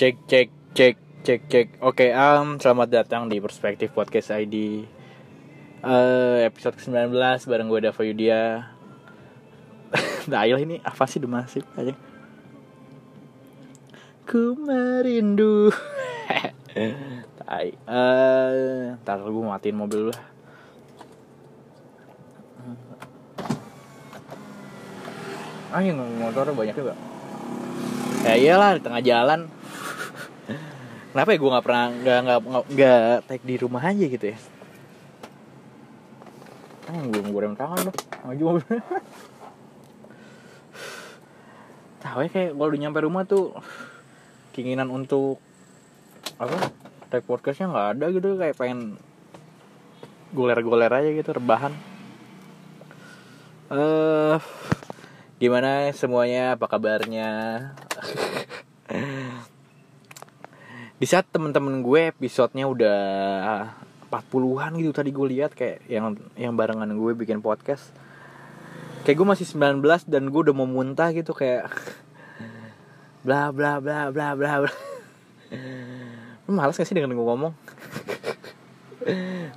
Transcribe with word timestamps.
Cek 0.00 0.16
cek 0.24 0.48
cek 0.72 0.96
cek 1.20 1.40
cek. 1.52 1.66
Oke, 1.84 2.08
um, 2.16 2.56
selamat 2.56 2.88
datang 2.88 3.28
di 3.28 3.36
Perspektif 3.36 3.92
Podcast 3.92 4.32
ID. 4.32 4.88
Eh 5.84 6.38
episode 6.40 6.80
ke-19 6.80 7.12
bareng 7.44 7.68
gue 7.68 7.80
Dava 7.84 8.02
Yudia. 8.08 8.72
Nah, 10.32 10.48
ini 10.48 10.80
apa 10.80 11.04
sih 11.04 11.20
demasif 11.20 11.68
aja. 11.76 11.92
Ku 14.24 14.56
merindu. 14.56 15.68
Tai. 17.44 17.68
Eh, 17.68 18.82
ntar 19.04 19.20
gue 19.20 19.44
matiin 19.44 19.76
mobil 19.76 20.08
lah. 20.08 20.20
Ah, 25.76 25.84
yang 25.84 26.00
motor 26.00 26.56
banyak 26.56 26.72
juga. 26.72 26.96
Ya 28.24 28.40
iyalah 28.40 28.80
di 28.80 28.80
tengah 28.80 29.04
jalan. 29.04 29.59
Kenapa 31.10 31.34
ya 31.34 31.38
gue 31.42 31.50
nggak 31.50 31.66
pernah 31.66 31.84
nggak 31.90 32.18
nggak 32.22 32.40
nggak- 32.70 33.20
take 33.26 33.42
di 33.42 33.58
rumah 33.58 33.82
aja 33.82 34.06
gitu 34.06 34.26
ya? 34.30 34.38
Ah, 36.86 37.02
belum 37.02 37.34
gue 37.34 37.40
rem 37.42 37.54
tangan 37.58 37.90
loh, 37.90 37.94
maju 38.26 38.42
mobil. 38.54 38.66
Tahu 42.02 42.18
ya 42.24 42.30
kayak 42.30 42.50
kalau 42.54 42.68
udah 42.70 42.80
nyampe 42.80 42.98
rumah 43.02 43.22
tuh 43.26 43.58
keinginan 44.54 44.86
untuk 44.90 45.42
apa 46.38 46.70
take 47.10 47.26
podcastnya 47.26 47.68
nggak 47.74 47.88
ada 47.98 48.06
gitu 48.14 48.38
kayak 48.38 48.54
pengen 48.54 48.94
goler-goler 50.30 50.94
aja 50.94 51.10
gitu 51.10 51.30
rebahan. 51.34 51.74
Eh 53.74 54.38
gimana 55.42 55.90
semuanya 55.90 56.54
apa 56.54 56.70
kabarnya? 56.70 57.30
di 61.00 61.08
saat 61.08 61.24
temen-temen 61.32 61.80
gue 61.80 62.12
episodenya 62.12 62.68
udah 62.68 63.00
40-an 64.12 64.76
gitu 64.76 64.92
tadi 64.92 65.08
gue 65.08 65.26
lihat 65.32 65.56
kayak 65.56 65.80
yang 65.88 66.12
yang 66.36 66.52
barengan 66.52 66.92
gue 66.92 67.16
bikin 67.16 67.40
podcast. 67.40 67.88
Kayak 69.08 69.16
gue 69.16 69.26
masih 69.32 69.46
19 69.48 69.80
dan 70.12 70.28
gue 70.28 70.40
udah 70.44 70.52
mau 70.52 70.68
muntah 70.68 71.08
gitu 71.16 71.32
kayak 71.32 71.72
bla 73.24 73.48
bla 73.48 73.80
bla 73.80 74.12
bla 74.12 74.36
bla 74.36 74.68
bla. 74.68 74.76
Lu 76.44 76.52
malas 76.52 76.76
gak 76.76 76.84
sih 76.84 76.92
dengan 76.92 77.16
gue 77.16 77.24
ngomong? 77.24 77.56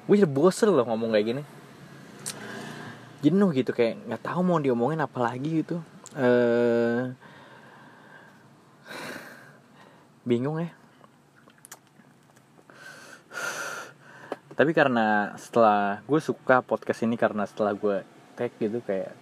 Gue 0.08 0.16
jadi 0.16 0.32
bosen 0.32 0.72
loh 0.72 0.88
ngomong 0.88 1.12
kayak 1.12 1.28
gini. 1.28 1.44
Jenuh 3.20 3.52
gitu 3.52 3.76
kayak 3.76 4.00
nggak 4.08 4.24
tahu 4.24 4.40
mau 4.48 4.64
diomongin 4.64 5.04
apa 5.04 5.20
lagi 5.20 5.60
gitu. 5.60 5.84
Eh 6.16 7.12
bingung 10.24 10.56
ya 10.64 10.72
tapi 14.54 14.72
karena 14.72 15.34
setelah 15.36 16.06
gue 16.06 16.20
suka 16.22 16.62
podcast 16.62 17.02
ini 17.02 17.18
karena 17.18 17.50
setelah 17.50 17.74
gue 17.74 18.06
tag 18.38 18.54
gitu 18.62 18.82
kayak 18.86 19.14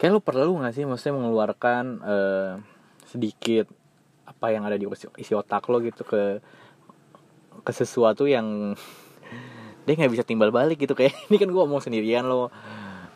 kayak 0.00 0.12
lu 0.16 0.20
perlu 0.20 0.60
nggak 0.60 0.72
sih 0.72 0.84
maksudnya 0.88 1.16
mengeluarkan 1.20 1.84
eh, 2.00 2.52
sedikit 3.08 3.68
apa 4.24 4.54
yang 4.54 4.64
ada 4.64 4.80
di 4.80 4.88
isi, 5.20 5.32
otak 5.36 5.68
lo 5.68 5.82
gitu 5.84 6.06
ke 6.06 6.40
ke 7.60 7.72
sesuatu 7.74 8.24
yang 8.24 8.72
dia 9.84 9.92
nggak 9.96 10.12
bisa 10.12 10.24
timbal 10.24 10.48
balik 10.54 10.80
gitu. 10.80 10.96
Kayak 10.96 11.16
ini 11.28 11.36
kan 11.36 11.48
gue 11.52 11.60
ngomong 11.60 11.82
sendirian 11.84 12.24
lo 12.24 12.48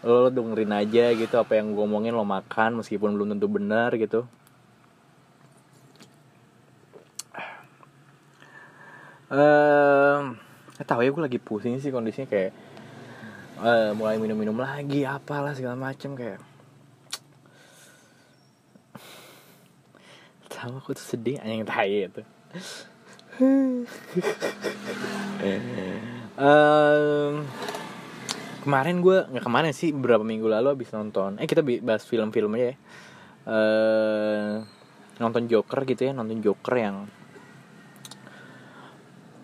lo 0.04 0.28
dengerin 0.28 0.68
aja 0.76 1.16
gitu 1.16 1.34
apa 1.40 1.56
yang 1.56 1.72
gue 1.72 1.80
omongin 1.80 2.12
lo 2.12 2.28
makan 2.28 2.84
meskipun 2.84 3.16
belum 3.16 3.32
tentu 3.36 3.48
benar 3.48 3.96
gitu. 3.96 4.28
Eh 9.32 10.43
nggak 10.84 11.00
tahu 11.00 11.00
ya 11.00 11.16
gue 11.16 11.24
lagi 11.24 11.40
pusing 11.40 11.80
sih 11.80 11.88
kondisinya 11.88 12.28
kayak 12.28 12.52
eh, 13.64 13.90
mulai 13.96 14.20
minum-minum 14.20 14.60
lagi 14.60 15.08
apalah 15.08 15.56
segala 15.56 15.80
macem 15.80 16.12
kayak 16.12 16.44
tahu 20.52 20.76
aku 20.76 20.92
tuh 20.92 21.16
sedih 21.16 21.40
anjing 21.40 21.64
tai 21.64 22.04
itu. 22.04 22.20
Em, 26.36 27.34
kemarin 28.60 28.96
gue 29.00 29.18
nggak 29.24 29.44
kemarin 29.44 29.72
sih 29.72 29.88
beberapa 29.96 30.20
minggu 30.20 30.52
lalu 30.52 30.68
abis 30.76 30.92
nonton 30.92 31.40
eh 31.40 31.48
kita 31.48 31.64
bahas 31.80 32.04
film-film 32.04 32.60
aja 32.60 32.64
ya. 32.68 32.76
Eh 33.48 34.52
nonton 35.16 35.48
Joker 35.48 35.88
gitu 35.88 36.08
ya 36.08 36.12
nonton 36.12 36.44
Joker 36.44 36.76
yang 36.76 37.08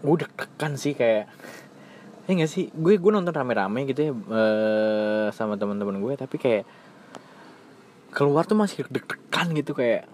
gue 0.00 0.16
deg-degan 0.24 0.72
sih 0.80 0.96
kayak 0.96 1.28
ya 2.28 2.30
nggak 2.36 2.50
sih? 2.50 2.70
Gue 2.72 2.96
gue 2.96 3.12
nonton 3.12 3.34
rame-rame 3.34 3.84
gitu 3.90 4.00
ya 4.08 4.12
eh, 4.12 5.26
sama 5.34 5.56
teman-teman 5.60 6.00
gue 6.00 6.12
tapi 6.16 6.36
kayak 6.40 6.64
keluar 8.10 8.42
tuh 8.46 8.58
masih 8.58 8.86
deg-degan 8.90 9.54
gitu 9.54 9.72
kayak 9.72 10.10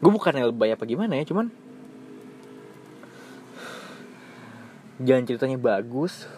gue 0.00 0.10
bukan 0.10 0.32
lebay 0.32 0.72
apa 0.72 0.88
gimana 0.88 1.20
ya 1.20 1.24
cuman 1.28 1.52
jalan 5.00 5.24
ceritanya 5.24 5.56
bagus 5.60 6.28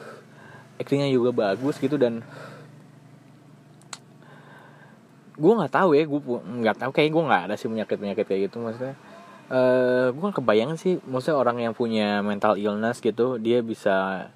aktingnya 0.79 1.11
juga 1.11 1.31
bagus 1.31 1.79
gitu 1.79 1.95
dan 1.95 2.27
gue 5.39 5.53
nggak 5.59 5.73
tahu 5.73 5.97
ya 5.97 6.05
gue 6.07 6.21
nggak 6.63 6.79
tahu 6.79 6.91
kayak 6.95 7.11
gue 7.11 7.23
nggak 7.23 7.43
ada 7.51 7.55
sih 7.57 7.67
penyakit 7.67 7.97
penyakit 7.99 8.25
kayak 8.29 8.41
gitu 8.51 8.63
maksudnya 8.63 8.95
eh 9.53 10.09
gue 10.09 10.23
kan 10.25 10.33
kebayang 10.33 10.81
sih. 10.81 10.97
Maksudnya 11.05 11.37
orang 11.37 11.61
yang 11.61 11.75
punya 11.77 12.25
mental 12.25 12.57
illness 12.57 13.05
gitu 13.05 13.37
dia 13.37 13.61
bisa 13.61 14.29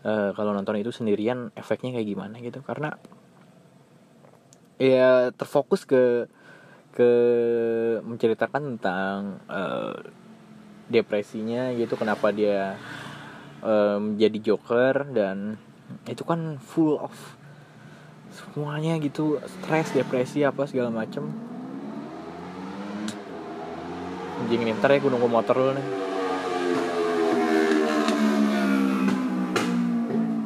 eh, 0.00 0.30
kalau 0.32 0.56
nonton 0.56 0.80
itu 0.80 0.88
sendirian 0.88 1.52
efeknya 1.52 1.92
kayak 2.00 2.08
gimana 2.08 2.40
gitu. 2.40 2.64
Karena 2.64 2.96
ya 4.80 5.30
terfokus 5.36 5.84
ke 5.84 6.26
ke 6.96 7.10
menceritakan 8.00 8.78
tentang 8.78 9.44
eh, 9.52 9.96
depresinya 10.88 11.72
gitu 11.76 11.96
kenapa 11.96 12.32
dia 12.32 12.76
menjadi 13.64 14.52
joker 14.52 15.08
dan 15.16 15.56
itu 16.04 16.20
kan 16.20 16.60
full 16.60 17.00
of 17.00 17.16
semuanya 18.28 19.00
gitu. 19.00 19.40
Stres 19.48 19.96
depresi 19.96 20.44
apa 20.44 20.68
segala 20.68 20.92
macem 20.92 21.53
anjing 24.44 24.60
ini 24.60 24.76
ntar 24.76 24.92
ya 24.92 25.00
gue 25.00 25.08
nunggu 25.08 25.24
motor 25.24 25.56
dulu 25.56 25.72
nih. 25.72 25.86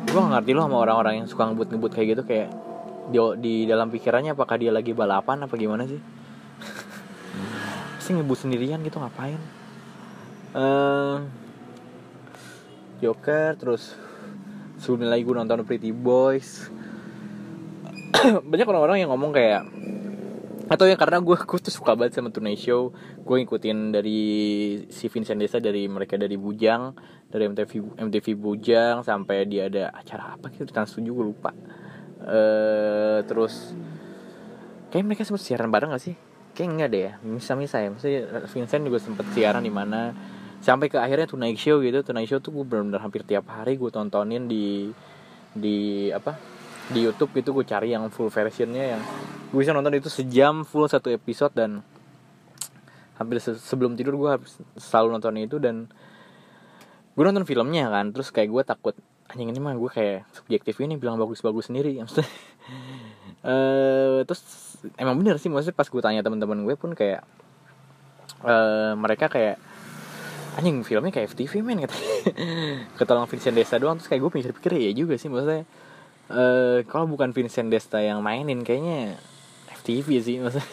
Gue 0.06 0.20
gak 0.22 0.30
ngerti 0.38 0.50
loh 0.54 0.70
sama 0.70 0.78
orang-orang 0.86 1.14
yang 1.18 1.26
suka 1.26 1.50
ngebut-ngebut 1.50 1.90
kayak 1.90 2.06
gitu 2.14 2.22
kayak 2.22 2.48
di, 3.10 3.18
di 3.42 3.54
dalam 3.66 3.90
pikirannya 3.90 4.38
apakah 4.38 4.54
dia 4.54 4.70
lagi 4.70 4.94
balapan 4.94 5.42
apa 5.42 5.54
gimana 5.58 5.82
sih? 5.90 5.98
Pasti 7.98 8.14
ngebut 8.14 8.38
sendirian 8.38 8.78
gitu 8.86 9.02
ngapain? 9.02 9.42
Eh 10.54 11.16
Joker 13.02 13.58
terus 13.58 13.98
sebelumnya 14.78 15.18
lagi 15.18 15.26
gue 15.26 15.34
nonton 15.34 15.66
Pretty 15.66 15.90
Boys. 15.90 16.70
Banyak 18.50 18.66
orang-orang 18.70 19.02
yang 19.02 19.10
ngomong 19.10 19.34
kayak 19.34 19.66
atau 20.68 20.84
ya 20.84 21.00
karena 21.00 21.18
gue 21.24 21.32
gue 21.32 21.58
tuh 21.64 21.72
suka 21.72 21.96
banget 21.96 22.20
sama 22.20 22.28
Tonight 22.28 22.60
Show. 22.60 22.92
Gue 23.24 23.40
ngikutin 23.40 23.96
dari 23.96 24.20
si 24.92 25.08
Vincent 25.08 25.40
Desa 25.40 25.56
dari 25.58 25.88
mereka 25.88 26.20
dari 26.20 26.36
Bujang 26.36 26.92
dari 27.32 27.48
MTV 27.48 27.96
MTV 27.96 28.26
Bujang 28.36 29.00
sampai 29.00 29.48
dia 29.48 29.72
ada 29.72 29.88
acara 29.92 30.36
apa 30.36 30.52
gitu 30.52 30.68
Trans 30.68 30.92
7 30.92 31.08
gue 31.08 31.24
lupa. 31.24 31.56
Eh 32.20 33.24
terus 33.24 33.72
kayak 34.92 35.04
mereka 35.08 35.24
sempat 35.24 35.44
siaran 35.44 35.72
bareng 35.72 35.96
gak 35.96 36.04
sih? 36.04 36.16
Kayak 36.52 36.68
enggak 36.68 36.88
deh 36.92 37.02
ya 37.02 37.12
misa 37.24 37.52
misa 37.56 37.80
ya. 37.80 37.88
Maksudnya 37.88 38.20
Vincent 38.52 38.82
juga 38.84 38.98
sempet 39.00 39.26
siaran 39.32 39.64
di 39.64 39.72
mana 39.72 40.12
sampai 40.60 40.92
ke 40.92 41.00
akhirnya 41.00 41.24
Tonight 41.24 41.56
Show 41.56 41.80
gitu. 41.80 42.04
Tonight 42.04 42.28
Show 42.28 42.44
tuh 42.44 42.52
gue 42.52 42.64
benar-benar 42.68 43.00
hampir 43.00 43.24
tiap 43.24 43.48
hari 43.48 43.80
gue 43.80 43.88
tontonin 43.88 44.44
di 44.44 44.92
di 45.56 46.08
apa 46.12 46.36
di 46.92 47.08
YouTube 47.08 47.32
gitu. 47.40 47.56
Gue 47.56 47.64
cari 47.64 47.96
yang 47.96 48.04
full 48.12 48.28
versionnya 48.28 48.96
yang 48.96 49.02
gue 49.48 49.58
bisa 49.58 49.72
nonton 49.72 49.96
itu 49.96 50.12
sejam 50.12 50.60
full 50.64 50.84
satu 50.84 51.08
episode 51.08 51.56
dan 51.56 51.80
hampir 53.16 53.40
se- 53.42 53.58
sebelum 53.58 53.96
tidur 53.96 54.14
gue 54.14 54.30
selalu 54.78 55.18
nonton 55.18 55.34
itu 55.40 55.56
dan 55.56 55.88
gue 57.16 57.24
nonton 57.24 57.48
filmnya 57.48 57.88
kan. 57.90 58.12
Terus 58.14 58.28
kayak 58.30 58.48
gue 58.52 58.62
takut 58.62 58.94
anjing 59.28 59.48
ini 59.50 59.60
mah 59.60 59.76
gue 59.76 59.90
kayak 59.90 60.28
subjektif 60.32 60.78
ini 60.84 60.96
bilang 61.00 61.16
bagus-bagus 61.16 61.68
sendiri. 61.72 61.96
Maksudnya 62.04 62.28
eh 63.38 64.20
terus 64.26 64.42
emang 64.98 65.14
bener 65.16 65.38
sih 65.38 65.48
maksudnya 65.48 65.78
pas 65.78 65.86
gue 65.86 66.02
tanya 66.02 66.26
teman-teman 66.26 66.58
gue 66.66 66.74
pun 66.74 66.90
kayak 66.92 67.22
eh 68.44 68.92
mereka 68.98 69.30
kayak 69.30 69.56
anjing 70.58 70.82
filmnya 70.82 71.14
kayak 71.14 71.32
FTV 71.32 71.62
men 71.62 71.80
kata 71.86 71.96
ketolong 72.98 73.24
Vincent 73.30 73.56
Desta 73.56 73.80
doang. 73.80 73.96
Terus 73.96 74.10
kayak 74.10 74.22
gue 74.26 74.32
pikir-pikir 74.42 74.70
ya 74.76 74.92
juga 74.92 75.16
sih 75.16 75.32
maksudnya 75.32 75.64
eh 76.28 76.84
kalau 76.84 77.08
bukan 77.08 77.32
Vincent 77.32 77.72
Desta 77.72 78.04
yang 78.04 78.20
mainin 78.20 78.60
kayaknya 78.60 79.16
FTV 79.88 80.08
sih 80.20 80.36
maksudnya. 80.36 80.68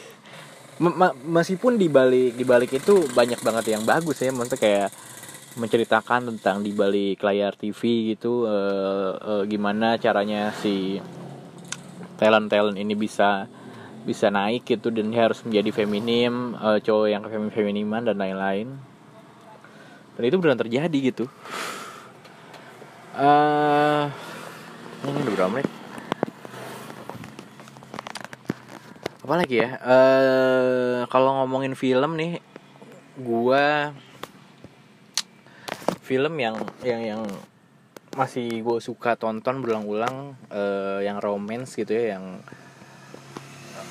Ma- 0.76 1.16
meskipun 1.16 1.80
di 1.80 1.88
balik 1.88 2.36
di 2.36 2.44
balik 2.44 2.76
itu 2.76 3.08
banyak 3.16 3.40
banget 3.40 3.80
yang 3.80 3.88
bagus 3.88 4.20
ya 4.20 4.28
maksudnya 4.36 4.60
kayak 4.60 4.90
menceritakan 5.56 6.36
tentang 6.36 6.68
di 6.68 6.76
balik 6.76 7.24
layar 7.24 7.56
TV 7.56 8.12
gitu 8.12 8.44
eh, 8.44 9.12
eh, 9.16 9.44
gimana 9.48 9.96
caranya 9.96 10.52
si 10.52 11.00
talent 12.20 12.52
talent 12.52 12.76
ini 12.76 12.92
bisa 12.92 13.48
bisa 14.04 14.28
naik 14.28 14.68
gitu 14.68 14.92
dan 14.92 15.16
dia 15.16 15.32
harus 15.32 15.40
menjadi 15.48 15.72
feminim 15.72 16.60
eh, 16.60 16.84
cowok 16.84 17.08
yang 17.08 17.24
feminim 17.24 17.56
feminiman 17.56 18.04
dan 18.12 18.20
lain-lain. 18.20 18.68
Dan 20.20 20.24
itu 20.28 20.36
benar 20.44 20.60
terjadi 20.60 20.98
gitu. 21.08 21.32
Eh 23.16 24.04
ini 25.08 25.20
udah 25.24 25.34
berapa 25.40 25.85
apa 29.25 29.42
lagi 29.42 29.57
ya? 29.57 29.81
Eh 29.81 31.10
kalau 31.10 31.42
ngomongin 31.42 31.74
film 31.74 32.13
nih 32.13 32.38
gua 33.18 33.89
film 36.06 36.38
yang 36.38 36.62
yang 36.86 37.01
yang 37.01 37.22
masih 38.13 38.62
gue 38.62 38.77
suka 38.77 39.18
tonton 39.18 39.66
berulang-ulang 39.66 40.38
eh, 40.54 41.10
yang 41.10 41.18
romance 41.18 41.74
gitu 41.74 41.89
ya 41.98 42.16
yang 42.16 42.38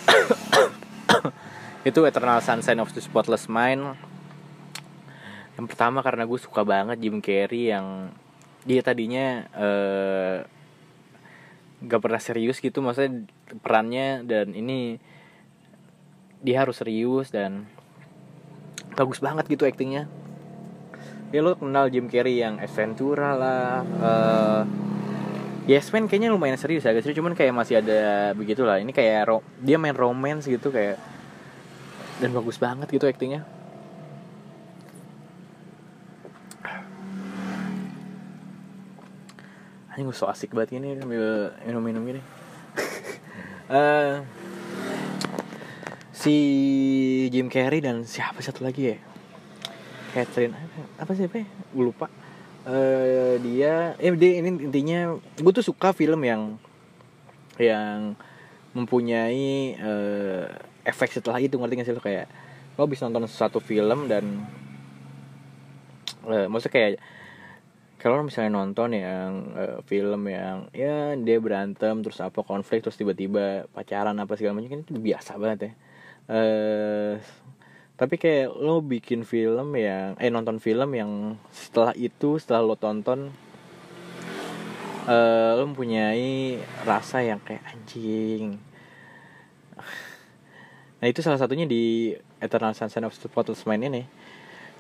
itu 1.91 1.99
Eternal 2.07 2.39
Sunshine 2.39 2.79
of 2.79 2.95
the 2.95 3.03
Spotless 3.03 3.51
Mind. 3.51 3.99
Yang 5.59 5.67
pertama 5.67 5.99
karena 6.07 6.31
gue 6.31 6.39
suka 6.39 6.63
banget 6.63 7.03
Jim 7.03 7.19
Carrey 7.19 7.75
yang 7.75 8.15
dia 8.63 8.87
tadinya 8.87 9.51
eh, 9.51 10.37
gak 11.83 12.01
pernah 12.01 12.23
serius 12.23 12.63
gitu 12.63 12.79
maksudnya 12.81 13.27
perannya 13.61 14.23
dan 14.23 14.55
ini 14.55 14.97
dia 16.45 16.61
harus 16.61 16.77
serius 16.77 17.33
dan 17.33 17.65
bagus 18.95 19.19
banget 19.19 19.49
gitu 19.49 19.65
aktingnya. 19.65 20.07
Ya 21.33 21.43
lo 21.43 21.57
kenal 21.57 21.91
Jim 21.91 22.07
Carrey 22.07 22.39
yang 22.39 22.63
Ace 22.63 22.77
Ventura 22.77 23.35
lah 23.35 23.83
uh, 23.83 24.63
Yes 25.65 25.89
Man 25.91 26.07
kayaknya 26.07 26.29
lumayan 26.31 26.61
serius 26.61 26.85
agak 26.85 27.03
serius 27.03 27.19
cuman 27.19 27.33
kayak 27.33 27.57
masih 27.57 27.81
ada 27.81 28.31
begitulah. 28.37 28.77
Ini 28.79 28.93
kayak 28.93 29.21
ro 29.27 29.41
dia 29.59 29.81
main 29.81 29.97
romance 29.97 30.45
gitu 30.45 30.69
kayak 30.69 31.01
dan 32.21 32.31
bagus 32.31 32.61
banget 32.61 32.87
gitu 32.93 33.09
aktingnya. 33.09 33.43
Anjing 39.91 40.11
gue 40.11 40.17
so 40.17 40.27
asik 40.27 40.53
banget 40.53 40.77
ini 40.77 40.99
minum-minum 41.01 42.05
gini. 42.05 42.23
Eh, 43.65 44.21
Si 46.25 47.29
Jim 47.29 47.53
Carrey 47.53 47.85
dan 47.85 48.09
siapa 48.09 48.41
satu 48.41 48.65
lagi 48.65 48.97
ya? 48.97 48.99
Catherine 50.17 50.57
apa, 50.97 51.13
sih 51.13 51.29
apa 51.29 51.45
ya? 51.45 51.47
gue 51.53 51.85
lupa. 51.85 52.09
Eh 52.65 53.37
dia 53.45 53.93
eh 54.01 54.09
dia 54.17 54.41
ini 54.41 54.73
intinya 54.73 55.21
gue 55.21 55.53
tuh 55.53 55.61
suka 55.61 55.93
film 55.93 56.25
yang 56.25 56.57
yang 57.61 58.17
mempunyai 58.73 59.77
eh, 59.77 60.49
efek 60.89 61.13
setelah 61.13 61.45
itu 61.45 61.61
ngerti 61.61 61.77
gak 61.77 61.87
sih 61.93 61.93
lo? 61.93 62.01
Kayak 62.01 62.33
lo 62.81 62.89
bisa 62.89 63.05
nonton 63.05 63.29
satu 63.29 63.61
film 63.61 64.09
dan 64.09 64.49
eh, 66.25 66.49
maksudnya 66.49 66.73
kayak 66.73 66.91
kalau 68.01 68.25
misalnya 68.25 68.65
nonton 68.65 68.97
yang 68.97 69.53
eh, 69.61 69.77
film 69.85 70.25
yang 70.33 70.73
ya 70.73 71.21
dia 71.21 71.37
berantem 71.37 72.01
terus 72.01 72.17
apa 72.25 72.41
konflik 72.41 72.81
terus 72.81 72.97
tiba-tiba 72.97 73.69
pacaran 73.77 74.17
apa 74.17 74.41
segala 74.41 74.57
macam 74.57 74.73
kan 74.73 74.81
itu 74.89 74.97
biasa 74.97 75.37
banget 75.37 75.61
ya 75.69 75.73
eh 76.29 77.21
tapi 77.95 78.19
kayak 78.19 78.51
lo 78.59 78.83
bikin 78.83 79.23
film 79.23 79.77
yang 79.79 80.19
eh 80.19 80.33
nonton 80.33 80.59
film 80.59 80.91
yang 80.99 81.39
setelah 81.55 81.95
itu 81.95 82.43
setelah 82.43 82.65
lo 82.65 82.75
tonton 82.75 83.31
eh 85.05 85.51
lo 85.55 85.63
mempunyai 85.69 86.59
rasa 86.83 87.21
yang 87.21 87.41
kayak 87.45 87.63
anjing. 87.69 88.57
Nah 91.01 91.07
itu 91.13 91.21
salah 91.21 91.37
satunya 91.37 91.69
di 91.69 92.17
Eternal 92.41 92.73
Sunshine 92.73 93.05
of 93.05 93.13
the 93.13 93.29
Spotless 93.29 93.69
Mind 93.69 93.85
ini. 93.85 94.03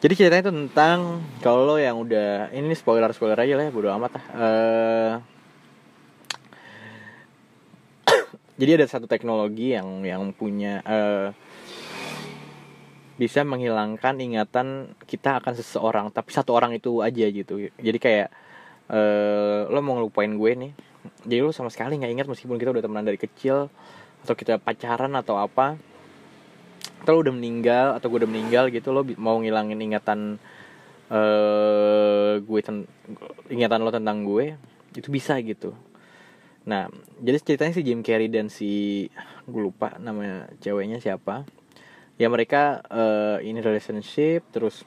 Jadi 0.00 0.12
ceritanya 0.16 0.48
itu 0.48 0.52
tentang 0.52 1.20
kalau 1.40 1.64
lo 1.64 1.76
yang 1.80 1.96
udah 2.00 2.52
ini 2.52 2.72
spoiler 2.76 3.12
spoiler 3.12 3.36
aja 3.40 3.56
lah 3.56 3.64
ya 3.68 3.72
bodo 3.72 3.88
amat 3.92 4.16
lah. 4.16 4.24
Eh, 4.36 5.12
jadi 8.54 8.82
ada 8.82 8.86
satu 8.86 9.10
teknologi 9.10 9.74
yang 9.74 10.06
yang 10.06 10.30
punya 10.30 10.80
eh, 10.86 11.28
bisa 13.14 13.46
menghilangkan 13.46 14.18
ingatan 14.18 14.94
kita 15.06 15.38
akan 15.38 15.54
seseorang 15.54 16.06
tapi 16.10 16.34
satu 16.34 16.54
orang 16.54 16.74
itu 16.74 16.98
aja 17.02 17.26
gitu. 17.30 17.70
Jadi 17.78 17.98
kayak 17.98 18.28
eh 18.84 19.64
lo 19.72 19.80
mau 19.80 19.96
ngelupain 19.96 20.28
gue 20.28 20.52
nih 20.52 20.72
jadi 21.24 21.40
lo 21.40 21.56
sama 21.56 21.72
sekali 21.72 21.96
nggak 21.96 22.12
ingat 22.20 22.26
meskipun 22.28 22.60
kita 22.60 22.68
udah 22.76 22.84
temenan 22.84 23.08
dari 23.08 23.16
kecil 23.16 23.72
atau 24.24 24.34
kita 24.36 24.60
pacaran 24.60 25.12
atau 25.16 25.40
apa 25.40 25.80
atau 27.00 27.10
lo 27.16 27.20
udah 27.24 27.32
meninggal 27.32 27.96
atau 27.96 28.12
gue 28.12 28.24
udah 28.24 28.30
meninggal 28.30 28.68
gitu 28.68 28.92
lo 28.92 29.00
mau 29.16 29.40
ngilangin 29.40 29.80
ingatan 29.80 30.36
eh 31.08 32.44
gue 32.44 32.60
ingatan 33.48 33.80
lo 33.80 33.88
tentang 33.92 34.20
gue 34.24 34.56
itu 34.92 35.08
bisa 35.08 35.40
gitu 35.40 35.72
nah 36.64 36.88
jadi 37.20 37.36
ceritanya 37.44 37.76
si 37.76 37.82
Jim 37.84 38.00
Carrey 38.00 38.32
dan 38.32 38.48
si 38.48 38.72
gue 39.44 39.62
lupa 39.62 40.00
nama 40.00 40.48
ceweknya 40.64 40.96
siapa. 41.00 41.44
Ya 42.16 42.30
mereka 42.32 42.80
eh, 42.88 43.44
ini 43.44 43.60
relationship 43.60 44.46
terus 44.54 44.86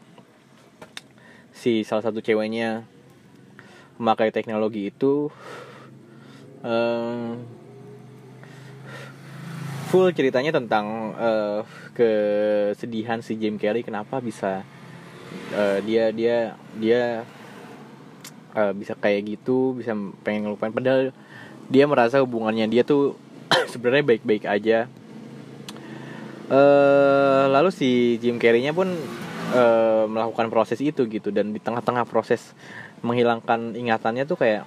si 1.54 1.82
salah 1.86 2.06
satu 2.06 2.22
ceweknya 2.22 2.86
memakai 3.98 4.30
teknologi 4.30 4.94
itu 4.94 5.34
em, 6.62 7.42
full 9.90 10.14
ceritanya 10.14 10.54
tentang 10.56 11.14
eh, 11.18 11.62
kesedihan 11.98 13.22
si 13.26 13.38
Jim 13.38 13.58
Carrey 13.58 13.82
kenapa 13.82 14.22
bisa 14.22 14.62
eh, 15.54 15.80
dia 15.86 16.14
dia 16.14 16.56
dia 16.78 17.26
eh, 18.56 18.74
bisa 18.74 18.94
kayak 18.98 19.38
gitu 19.38 19.78
bisa 19.78 19.94
pengen 20.26 20.50
ngelupain. 20.50 20.74
Padahal 20.74 21.12
dia 21.68 21.84
merasa 21.88 22.24
hubungannya 22.24 22.68
dia 22.72 22.84
tuh 22.88 23.20
sebenarnya 23.72 24.06
baik-baik 24.16 24.44
aja. 24.48 24.88
Eh 26.48 27.46
lalu 27.52 27.70
si 27.76 28.16
Jim 28.24 28.40
Carrey-nya 28.40 28.72
pun 28.72 28.88
eh, 29.52 30.04
melakukan 30.08 30.48
proses 30.48 30.80
itu 30.80 31.08
gitu. 31.08 31.30
Dan 31.32 31.52
di 31.52 31.60
tengah-tengah 31.60 32.08
proses 32.08 32.56
menghilangkan 33.04 33.76
ingatannya 33.78 34.26
tuh 34.26 34.40
kayak 34.40 34.64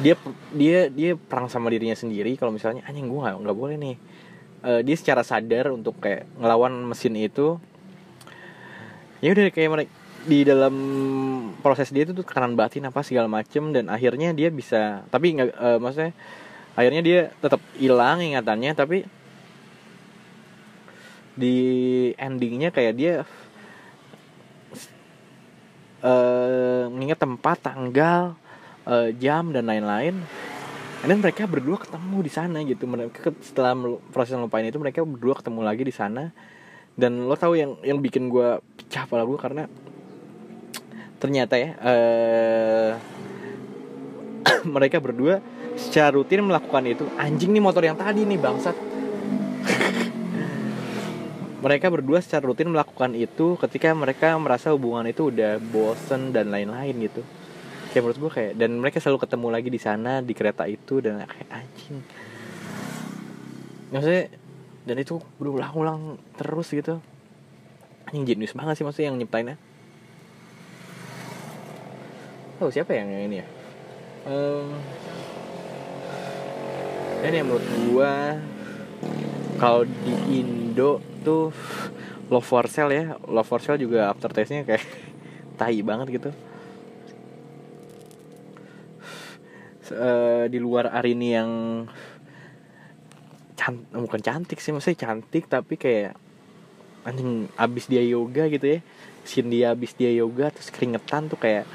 dia 0.00 0.16
dia 0.52 0.88
dia 0.88 1.10
perang 1.16 1.48
sama 1.48 1.72
dirinya 1.72 1.96
sendiri. 1.96 2.36
Kalau 2.36 2.52
misalnya 2.52 2.84
anjing 2.84 3.08
gue 3.08 3.20
nggak 3.20 3.56
boleh 3.56 3.76
nih. 3.80 3.96
Eh, 4.62 4.80
dia 4.86 4.96
secara 4.96 5.26
sadar 5.26 5.72
untuk 5.74 5.98
kayak 5.98 6.28
ngelawan 6.38 6.86
mesin 6.86 7.18
itu 7.18 7.58
ya 9.22 9.30
udah 9.30 9.54
kayak 9.54 9.70
mereka 9.70 9.90
di 10.22 10.46
dalam 10.46 10.74
proses 11.58 11.90
dia 11.90 12.06
itu 12.06 12.14
tuh 12.14 12.22
tekanan 12.22 12.54
batin 12.54 12.86
apa 12.86 13.02
segala 13.02 13.26
macem 13.26 13.74
dan 13.74 13.90
akhirnya 13.90 14.30
dia 14.30 14.54
bisa 14.54 15.02
tapi 15.10 15.34
nggak 15.34 15.50
eh, 15.50 15.78
maksudnya 15.82 16.12
akhirnya 16.78 17.02
dia 17.02 17.20
tetap 17.42 17.58
hilang 17.74 18.22
ingatannya 18.22 18.72
tapi 18.78 19.02
di 21.32 21.58
endingnya 22.20 22.70
kayak 22.70 22.94
dia 22.94 23.14
eh 26.02 26.84
mengingat 26.90 27.18
tempat 27.22 27.56
tanggal 27.62 28.34
eh, 28.86 29.10
jam 29.18 29.50
dan 29.54 29.66
lain-lain. 29.66 30.18
Dan 31.02 31.18
mereka 31.18 31.50
berdua 31.50 31.82
ketemu 31.82 32.16
di 32.22 32.30
sana 32.30 32.62
gitu. 32.62 32.86
Mereka 32.86 33.34
setelah 33.42 33.74
proses 34.14 34.38
ngelupain 34.38 34.62
itu 34.62 34.78
mereka 34.78 35.02
berdua 35.02 35.34
ketemu 35.34 35.60
lagi 35.66 35.82
di 35.82 35.94
sana. 35.94 36.30
Dan 36.94 37.26
lo 37.26 37.34
tahu 37.34 37.58
yang 37.58 37.74
yang 37.82 37.98
bikin 37.98 38.30
gue 38.30 38.62
pecah 38.78 39.10
pala 39.10 39.26
gue 39.26 39.34
karena 39.34 39.66
ternyata 41.22 41.54
ya 41.54 41.70
eh 41.78 42.92
mereka 44.74 44.98
berdua 44.98 45.38
secara 45.78 46.10
rutin 46.12 46.44
melakukan 46.44 46.84
itu. 46.84 47.06
Anjing 47.16 47.54
nih 47.54 47.62
motor 47.62 47.86
yang 47.86 47.96
tadi 47.96 48.26
nih 48.26 48.42
bangsat. 48.42 48.74
Mereka 51.64 51.94
berdua 51.94 52.18
secara 52.18 52.50
rutin 52.50 52.74
melakukan 52.74 53.14
itu 53.14 53.54
ketika 53.54 53.94
mereka 53.94 54.34
merasa 54.34 54.74
hubungan 54.74 55.06
itu 55.06 55.30
udah 55.30 55.62
bosen 55.62 56.34
dan 56.34 56.50
lain-lain 56.50 57.06
gitu. 57.06 57.22
Kayak 57.94 58.02
menurut 58.02 58.18
gue 58.18 58.30
kayak 58.34 58.52
dan 58.58 58.82
mereka 58.82 58.98
selalu 58.98 59.22
ketemu 59.22 59.46
lagi 59.52 59.68
di 59.70 59.78
sana 59.78 60.18
di 60.24 60.34
kereta 60.34 60.66
itu 60.66 60.98
dan 60.98 61.22
kayak 61.22 61.50
anjing. 61.54 62.02
Maksudnya 63.94 64.26
dan 64.82 64.96
itu 64.98 65.22
berulang-ulang 65.38 66.18
terus 66.34 66.74
gitu. 66.74 66.98
Anjing 68.10 68.26
jenius 68.26 68.58
banget 68.58 68.82
sih 68.82 68.84
maksudnya 68.84 69.14
yang 69.14 69.22
nyiptainnya 69.22 69.54
oh 72.62 72.70
siapa 72.70 72.94
yang 72.94 73.10
ini 73.10 73.42
ya? 73.42 73.46
Em, 74.30 74.70
ini 77.26 77.34
yang 77.42 77.46
menurut 77.50 77.66
gua 77.90 78.38
kalau 79.58 79.82
di 79.82 80.14
Indo 80.30 81.02
tuh 81.26 81.50
Love 82.30 82.46
for 82.46 82.70
Sale 82.70 82.94
ya. 82.94 83.04
Love 83.26 83.46
for 83.50 83.58
Sale 83.58 83.82
juga 83.82 84.08
aftertaste-nya 84.14 84.62
kayak 84.62 84.86
tai 85.58 85.82
banget 85.82 86.22
gitu. 86.22 86.30
Uh, 89.92 90.48
di 90.48 90.56
luar 90.56 90.88
Arini 90.88 91.36
yang 91.36 91.50
can 93.58 93.84
bukan 93.92 94.24
cantik 94.24 94.56
sih 94.56 94.72
maksudnya 94.72 95.04
cantik 95.04 95.44
tapi 95.52 95.76
kayak 95.76 96.16
anjing 97.04 97.50
abis 97.58 97.90
dia 97.90 98.00
yoga 98.06 98.46
gitu 98.48 98.78
ya. 98.78 98.80
Dia 99.50 99.66
abis 99.74 99.92
dia 99.98 100.10
yoga 100.14 100.48
terus 100.54 100.72
keringetan 100.72 101.28
tuh 101.28 101.36
kayak 101.36 101.68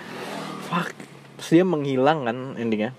fuck. 0.68 0.92
Terus 1.40 1.50
dia 1.56 1.64
menghilang 1.64 2.28
kan 2.28 2.38
endingnya. 2.60 2.92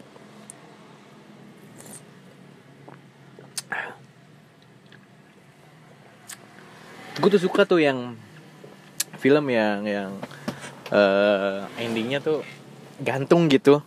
Gue 7.18 7.28
tuh 7.34 7.42
suka 7.42 7.66
tuh 7.66 7.82
yang 7.82 8.14
film 9.18 9.50
yang 9.50 9.82
yang 9.82 10.14
uh, 10.94 11.66
endingnya 11.76 12.22
tuh 12.22 12.46
gantung 13.02 13.50
gitu. 13.50 13.82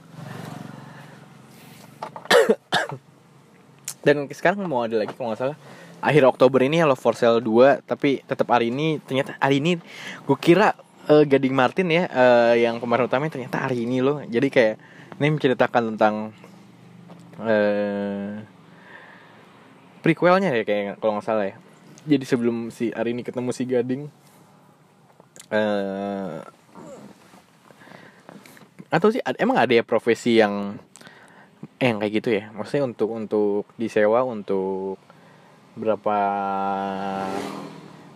Dan 4.05 4.27
sekarang 4.29 4.67
mau 4.67 4.83
ada 4.83 4.99
lagi 4.99 5.15
kalau 5.15 5.31
nggak 5.31 5.41
salah. 5.41 5.57
Akhir 6.01 6.27
Oktober 6.27 6.59
ini 6.65 6.83
Love 6.83 6.99
for 6.99 7.13
Sale 7.13 7.39
2 7.39 7.85
tapi 7.85 8.25
tetap 8.25 8.49
hari 8.49 8.73
ini 8.73 8.97
ternyata 9.05 9.37
hari 9.37 9.61
ini 9.61 9.77
gue 10.25 10.37
kira 10.41 10.73
uh, 11.09 11.23
Gading 11.25 11.55
Martin 11.55 11.87
ya 11.89 12.05
uh, 12.11 12.53
yang 12.53 12.77
pemeran 12.77 13.07
utama 13.09 13.31
ternyata 13.31 13.65
hari 13.65 13.87
ini 13.87 14.03
loh. 14.03 14.21
Jadi 14.27 14.47
kayak 14.51 14.75
ini 15.17 15.27
menceritakan 15.33 15.95
tentang 15.95 16.15
uh, 17.41 18.41
prequelnya 20.01 20.53
ya 20.53 20.63
kayak 20.65 21.01
kalau 21.01 21.17
nggak 21.17 21.25
salah 21.25 21.45
ya. 21.49 21.55
Jadi 22.05 22.25
sebelum 22.25 22.73
si 22.73 22.89
hari 22.93 23.13
ini 23.13 23.21
ketemu 23.21 23.49
si 23.53 23.63
Gading 23.69 24.03
uh, 25.53 26.41
atau 28.91 29.07
sih 29.07 29.23
emang 29.39 29.55
ada 29.55 29.71
ya 29.71 29.87
profesi 29.87 30.35
yang 30.41 30.75
eh 31.77 31.87
yang 31.89 32.01
kayak 32.01 32.13
gitu 32.21 32.29
ya? 32.33 32.49
Maksudnya 32.51 32.89
untuk 32.89 33.09
untuk 33.13 33.63
disewa 33.77 34.25
untuk 34.25 34.97
berapa 35.77 36.17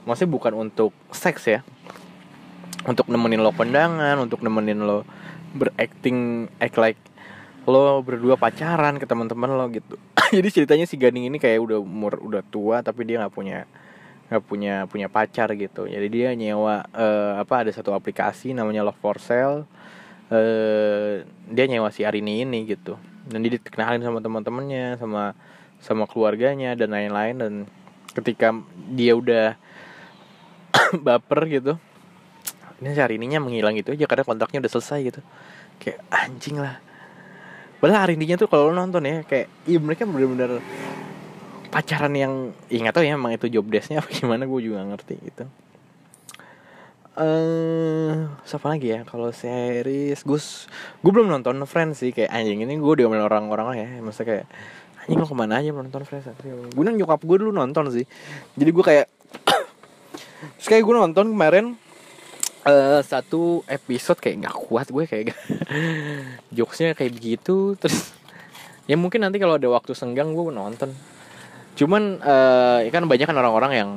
maksudnya 0.04 0.32
bukan 0.34 0.54
untuk 0.60 0.92
seks 1.13 1.48
ya 1.48 1.63
untuk 2.86 3.10
nemenin 3.10 3.42
lo 3.42 3.51
kondangan 3.51 4.22
untuk 4.22 4.46
nemenin 4.46 4.86
lo 4.86 5.01
berakting 5.58 6.50
act 6.62 6.77
like 6.77 7.01
lo 7.65 8.06
berdua 8.06 8.38
pacaran 8.38 9.01
ke 9.01 9.10
teman-teman 9.10 9.50
lo 9.50 9.65
gitu. 9.74 9.98
Jadi 10.38 10.50
ceritanya 10.54 10.86
si 10.86 11.01
Ganing 11.01 11.34
ini 11.34 11.38
kayak 11.42 11.58
udah 11.65 11.77
umur 11.82 12.22
udah 12.22 12.46
tua 12.46 12.86
tapi 12.86 13.10
dia 13.10 13.25
nggak 13.25 13.34
punya 13.34 13.65
nggak 14.30 14.44
punya 14.46 14.86
punya 14.86 15.08
pacar 15.10 15.50
gitu. 15.58 15.89
Jadi 15.89 16.08
dia 16.13 16.30
nyewa 16.38 16.86
uh, 16.94 17.42
apa 17.42 17.65
ada 17.65 17.72
satu 17.74 17.94
aplikasi 17.98 18.54
namanya 18.54 18.86
Love 18.86 19.01
for 19.01 19.18
Sale. 19.18 19.65
Uh, 20.30 21.25
dia 21.50 21.65
nyewa 21.65 21.89
si 21.89 22.06
Arini 22.06 22.46
ini 22.46 22.70
gitu. 22.70 23.01
Dan 23.25 23.42
dia 23.42 23.58
dikenalin 23.58 24.06
sama 24.06 24.22
teman-temannya 24.22 25.01
sama 25.01 25.34
sama 25.82 26.06
keluarganya 26.06 26.77
dan 26.77 26.94
lain-lain. 26.94 27.36
Dan 27.42 27.54
ketika 28.13 28.54
dia 28.94 29.18
udah 29.18 29.58
baper 31.06 31.50
gitu 31.50 31.82
ini 32.84 32.91
hari 32.91 33.15
ininya 33.15 33.39
menghilang 33.39 33.75
gitu 33.79 33.96
aja 33.96 34.05
karena 34.08 34.24
kontaknya 34.27 34.60
udah 34.65 34.72
selesai 34.72 35.00
gitu. 35.08 35.22
Kayak 35.79 36.00
anjing 36.12 36.60
lah. 36.60 36.79
Padahal 37.79 38.08
hari 38.08 38.13
ininya 38.20 38.36
tuh 38.39 38.50
kalau 38.51 38.72
nonton 38.72 39.03
ya 39.03 39.24
kayak 39.24 39.48
iya 39.67 39.79
mereka 39.79 40.03
bener-bener 40.03 40.60
pacaran 41.72 42.15
yang 42.15 42.55
ya 42.72 42.88
nggak 42.88 42.96
tahu 42.96 43.03
ya 43.03 43.20
emang 43.20 43.36
itu 43.36 43.51
job 43.51 43.67
desknya 43.67 44.00
apa 44.00 44.08
gimana 44.15 44.48
gue 44.48 44.60
juga 44.63 44.84
ngerti 44.84 45.15
gitu. 45.27 45.44
Eh 47.15 48.27
uh, 48.27 48.67
lagi 48.67 48.88
ya 48.91 49.08
kalau 49.08 49.32
series 49.32 50.20
gus 50.27 50.67
gue 51.00 51.12
belum 51.12 51.32
nonton 51.32 51.63
Friends 51.63 52.03
sih 52.03 52.12
kayak 52.12 52.32
anjing 52.32 52.63
ini 52.63 52.75
gue 52.75 52.94
diomelin 52.96 53.24
orang-orang 53.24 53.67
ya. 53.75 53.88
Maksudnya 54.03 54.27
kayak 54.27 54.46
anjing 55.03 55.20
lo 55.20 55.27
ke 55.27 55.36
mana 55.36 55.60
aja 55.60 55.72
nonton 55.72 56.03
Friends? 56.03 56.27
Gue 56.75 56.84
nang 56.84 56.96
nyokap 56.96 57.24
gue 57.24 57.38
dulu 57.39 57.51
nonton 57.55 57.88
sih. 57.91 58.08
Jadi 58.55 58.70
gue 58.72 58.84
kayak 58.84 59.08
terus 60.60 60.67
kayak 60.67 60.84
gue 60.84 60.96
nonton 60.96 61.32
kemarin 61.32 61.75
uh, 62.65 63.00
satu 63.05 63.62
episode 63.69 64.19
kayak 64.19 64.45
nggak 64.45 64.57
kuat 64.57 64.88
gue 64.89 65.05
kayak 65.05 65.38
jokesnya 66.57 66.98
kayak 66.98 67.13
begitu. 67.13 67.77
Terus 67.77 68.12
ya 68.89 68.98
mungkin 68.98 69.24
nanti 69.24 69.38
kalau 69.38 69.55
ada 69.55 69.69
waktu 69.69 69.93
senggang 69.93 70.34
gue 70.34 70.51
nonton. 70.51 70.91
Cuman 71.77 72.19
uh, 72.19 72.79
ya 72.81 72.89
kan 72.89 73.05
banyak 73.05 73.27
kan 73.29 73.38
orang-orang 73.38 73.74
yang 73.77 73.91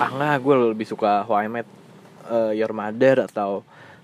ah 0.00 0.08
nggak 0.08 0.40
gue 0.40 0.54
lebih 0.74 0.86
suka 0.88 1.28
How 1.28 1.44
I 1.44 1.48
Met 1.48 1.68
uh, 2.28 2.52
Your 2.56 2.72
Mother 2.72 3.28
atau 3.28 3.60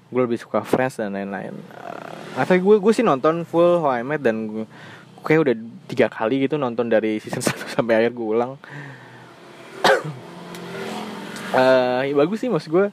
gue 0.07 0.23
lebih 0.23 0.39
suka 0.39 0.63
Friends 0.63 1.03
dan 1.03 1.17
lain-lain. 1.17 1.57
Uh, 1.75 2.41
atau 2.41 2.55
gue 2.55 2.77
gue 2.79 2.93
sih 2.95 3.03
nonton 3.03 3.43
full 3.49 3.83
How 3.83 4.01
I 4.01 4.05
Met 4.07 4.23
dan 4.23 4.47
gue 4.47 4.67
kayak 5.27 5.41
udah 5.43 5.55
tiga 5.91 6.07
kali 6.07 6.47
gitu 6.47 6.55
nonton 6.55 6.87
dari 6.87 7.19
season 7.23 7.43
1 7.43 7.75
sampai 7.75 7.95
akhir 8.05 8.13
gue 8.15 8.27
ulang. 8.29 8.61
Uh, 11.57 12.05
ya 12.09 12.15
bagus 12.15 12.45
sih 12.45 12.53
maksud 12.53 12.71
gue 12.71 12.87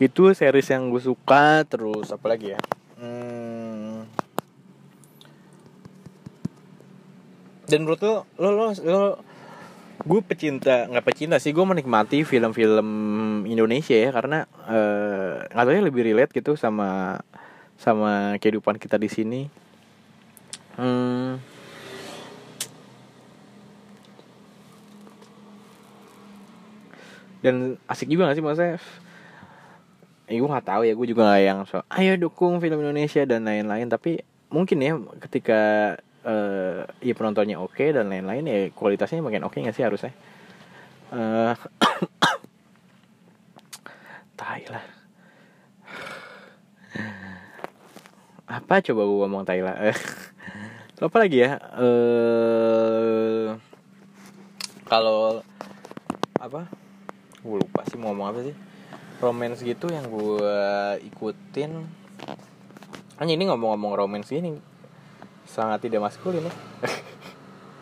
itu 0.00 0.32
series 0.32 0.72
yang 0.72 0.88
gue 0.88 1.02
suka 1.04 1.68
terus 1.68 2.08
apa 2.08 2.26
lagi 2.32 2.56
ya 2.56 2.60
hmm. 2.96 4.08
dan 7.68 7.78
menurut 7.84 8.00
lo 8.00 8.16
lo 8.40 8.48
lo, 8.48 8.66
lo 8.72 9.04
gue 10.00 10.20
pecinta 10.24 10.88
nggak 10.88 11.04
pecinta 11.04 11.36
sih 11.36 11.52
gue 11.52 11.60
menikmati 11.60 12.24
film-film 12.24 12.88
Indonesia 13.44 13.92
ya 13.92 14.08
karena 14.08 14.48
uh, 14.64 15.44
nggak 15.52 15.64
tahu 15.68 15.74
ya 15.76 15.82
lebih 15.84 16.02
relate 16.08 16.32
gitu 16.32 16.56
sama 16.56 17.20
sama 17.76 18.40
kehidupan 18.40 18.80
kita 18.80 18.96
di 18.96 19.12
sini 19.12 19.52
hmm. 20.80 21.32
dan 27.44 27.76
asik 27.88 28.08
juga 28.08 28.28
gak 28.28 28.36
sih 28.36 28.44
maksudnya 28.44 28.76
eh, 30.30 30.38
gue 30.38 30.46
nggak 30.46 30.68
tahu 30.70 30.86
ya 30.86 30.94
gue 30.94 31.06
juga 31.10 31.34
yang 31.42 31.66
so 31.66 31.82
ayo 31.90 32.14
dukung 32.14 32.62
film 32.62 32.78
Indonesia 32.78 33.26
dan 33.26 33.42
lain-lain. 33.42 33.90
Tapi 33.90 34.22
mungkin 34.54 34.78
ya 34.78 34.94
ketika 35.26 35.60
uh, 36.22 36.86
ya 37.02 37.12
penontonnya 37.18 37.58
oke 37.58 37.74
okay 37.74 37.90
dan 37.90 38.06
lain-lain 38.06 38.46
ya 38.46 38.70
kualitasnya 38.70 39.26
makin 39.26 39.42
oke 39.42 39.58
okay 39.58 39.66
nggak 39.66 39.74
sih 39.74 39.82
harusnya? 39.82 40.14
Uh, 41.10 41.50
tai 44.38 44.62
apa 48.50 48.82
coba 48.82 49.02
gue 49.06 49.18
ngomong 49.26 49.46
tai 49.46 49.62
lah? 49.62 49.78
Apa 51.00 51.16
lagi 51.16 51.40
ya? 51.40 51.56
Uh, 51.80 53.56
kalau 54.84 55.40
apa? 56.36 56.68
Gue 57.40 57.56
lupa 57.56 57.88
sih 57.88 57.96
mau 57.96 58.12
ngomong 58.12 58.28
apa 58.28 58.44
sih 58.44 58.52
romance 59.20 59.60
gitu 59.60 59.92
yang 59.92 60.08
gue 60.08 60.56
ikutin. 61.04 61.84
Hanya 63.20 63.32
ini 63.36 63.44
ngomong-ngomong 63.52 63.92
romance 63.92 64.32
gini 64.32 64.56
sangat 65.44 65.84
tidak 65.86 66.08
maskulin 66.08 66.46
ya. 66.48 66.52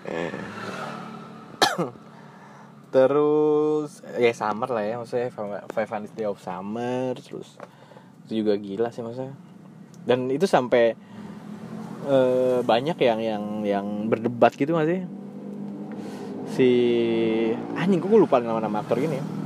Terus 2.95 4.01
ya 4.17 4.33
summer 4.33 4.69
lah 4.73 4.83
ya 4.83 4.97
maksudnya 4.99 5.29
Five 5.69 5.91
Hundred 5.93 6.17
Day 6.17 6.25
of 6.25 6.41
Summer 6.41 7.13
terus 7.21 7.61
itu 8.25 8.41
juga 8.43 8.57
gila 8.57 8.89
sih 8.89 9.05
maksudnya. 9.05 9.37
Dan 10.09 10.33
itu 10.33 10.49
sampai 10.49 10.97
uh, 12.09 12.65
banyak 12.65 12.97
yang 12.97 13.21
yang 13.21 13.45
yang 13.63 13.87
berdebat 14.09 14.57
gitu 14.57 14.73
gak 14.73 14.89
sih? 14.89 15.05
Si 16.49 16.71
anjing 17.77 18.01
gue 18.01 18.17
lupa 18.17 18.41
nama-nama 18.41 18.81
aktor 18.81 18.97
gini 18.97 19.21
ya 19.21 19.38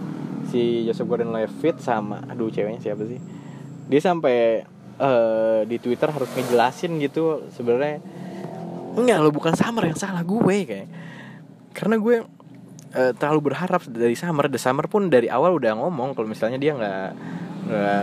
si 0.53 0.85
Joseph 0.85 1.09
Gordon-Levitt 1.09 1.81
sama 1.81 2.21
aduh 2.29 2.53
ceweknya 2.53 2.93
siapa 2.93 3.09
sih? 3.09 3.17
Dia 3.89 4.01
sampai 4.05 4.63
uh, 5.01 5.65
di 5.65 5.81
Twitter 5.81 6.13
harus 6.13 6.29
ngejelasin 6.37 7.01
gitu 7.01 7.49
sebenarnya. 7.57 8.05
Enggak 8.93 9.25
lo 9.25 9.33
bukan 9.33 9.57
Summer 9.57 9.89
yang 9.89 9.97
salah 9.97 10.21
gue 10.21 10.59
kayak. 10.69 10.89
Karena 11.73 11.97
gue 11.97 12.17
uh, 12.93 13.13
terlalu 13.17 13.53
berharap 13.53 13.81
dari 13.89 14.13
Summer. 14.13 14.53
The 14.53 14.61
Summer 14.61 14.85
pun 14.87 15.09
dari 15.09 15.33
awal 15.33 15.57
udah 15.57 15.73
ngomong 15.81 16.13
kalau 16.13 16.29
misalnya 16.29 16.61
dia 16.61 16.77
nggak 16.77 17.09
nggak 17.63 18.03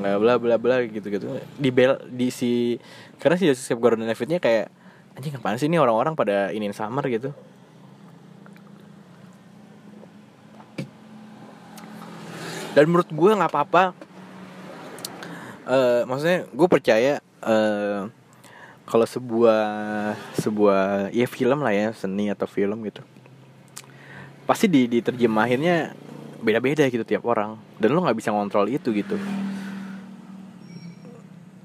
nggak 0.00 0.16
bla 0.18 0.34
bla 0.40 0.56
bla 0.56 0.76
gitu 0.88 1.12
gitu 1.12 1.36
di 1.60 1.68
bel 1.68 2.00
di 2.08 2.32
si 2.32 2.80
karena 3.20 3.36
si 3.36 3.44
Joseph 3.52 3.76
Gordon 3.76 4.08
Levittnya 4.08 4.40
kayak 4.40 4.72
anjing 5.14 5.36
apaan 5.36 5.60
sih 5.60 5.68
ini 5.68 5.76
orang-orang 5.76 6.16
pada 6.16 6.48
iniin 6.48 6.72
Summer 6.72 7.04
gitu 7.12 7.36
dan 12.74 12.84
menurut 12.86 13.10
gue 13.10 13.30
nggak 13.34 13.50
apa-apa. 13.50 13.84
Uh, 15.70 16.02
maksudnya 16.08 16.46
gue 16.50 16.68
percaya 16.70 17.12
uh, 17.46 18.10
kalau 18.86 19.06
sebuah 19.06 19.62
sebuah 20.34 21.14
ya 21.14 21.26
film 21.30 21.62
lah 21.62 21.70
ya 21.70 21.94
seni 21.94 22.30
atau 22.30 22.46
film 22.50 22.82
gitu. 22.86 23.02
Pasti 24.46 24.66
di 24.66 24.90
diterjemahinnya 24.90 25.94
beda-beda 26.42 26.86
gitu 26.90 27.06
tiap 27.06 27.22
orang. 27.26 27.58
Dan 27.78 27.94
lo 27.94 28.02
nggak 28.02 28.18
bisa 28.18 28.34
ngontrol 28.34 28.66
itu 28.66 28.90
gitu. 28.90 29.14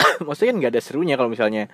Maksudnya 0.25 0.53
kan 0.53 0.57
nggak 0.61 0.73
ada 0.77 0.81
serunya 0.81 1.15
kalau 1.17 1.29
misalnya 1.33 1.65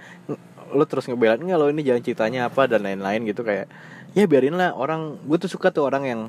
lo 0.71 0.87
terus 0.87 1.07
ngebelain 1.11 1.43
nggak 1.43 1.59
lo 1.59 1.67
ini 1.67 1.83
jangan 1.83 2.01
ceritanya 2.03 2.39
apa? 2.47 2.63
dan 2.67 2.87
lain-lain 2.87 3.27
gitu 3.27 3.43
kayak 3.43 3.67
ya 4.15 4.23
biarin 4.27 4.55
lah 4.55 4.71
orang 4.75 5.19
gue 5.23 5.37
tuh 5.39 5.51
suka 5.51 5.71
tuh 5.71 5.83
orang 5.83 6.03
yang 6.07 6.21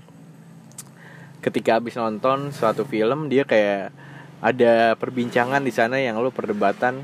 ketika 1.43 1.83
habis 1.83 1.99
nonton 1.99 2.55
suatu 2.55 2.87
film 2.87 3.27
dia 3.27 3.43
kayak 3.43 3.91
ada 4.39 4.95
perbincangan 4.95 5.63
di 5.63 5.75
sana 5.75 5.99
yang 5.99 6.23
lo 6.23 6.31
perdebatan 6.31 7.03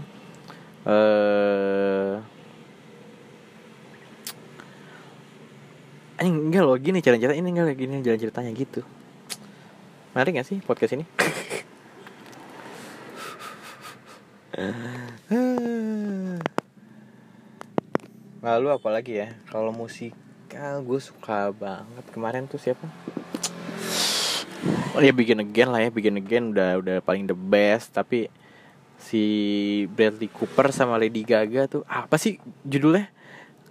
eh 0.87 2.17
ini 6.19 6.31
enggak 6.51 6.63
loh 6.67 6.79
gini 6.79 6.99
jalan 6.99 7.19
cerita 7.23 7.35
ini 7.35 7.49
enggak 7.51 7.79
gini 7.79 8.03
jalan 8.03 8.19
ceritanya 8.19 8.51
gitu. 8.55 8.83
Menarik 10.15 10.43
gak 10.43 10.49
sih 10.51 10.59
podcast 10.63 10.99
ini? 10.99 11.07
Lalu 18.43 18.69
apalagi 18.75 19.13
ya? 19.23 19.29
Kalau 19.47 19.71
musikal 19.71 20.83
gue 20.83 20.99
suka 20.99 21.55
banget. 21.55 22.05
Kemarin 22.11 22.51
tuh 22.51 22.59
siapa 22.59 22.91
oh 24.95 25.03
ya 25.03 25.15
Begin 25.15 25.43
Again 25.43 25.71
lah 25.71 25.81
ya 25.87 25.91
Begin 25.95 26.19
Again 26.19 26.51
udah 26.51 26.83
udah 26.83 26.97
paling 27.03 27.31
the 27.31 27.37
best. 27.37 27.95
Tapi 27.95 28.27
si 28.99 29.23
Bradley 29.95 30.27
Cooper 30.27 30.75
sama 30.75 30.99
Lady 30.99 31.23
Gaga 31.23 31.71
tuh 31.71 31.83
apa 31.87 32.19
sih 32.19 32.43
judulnya? 32.67 33.11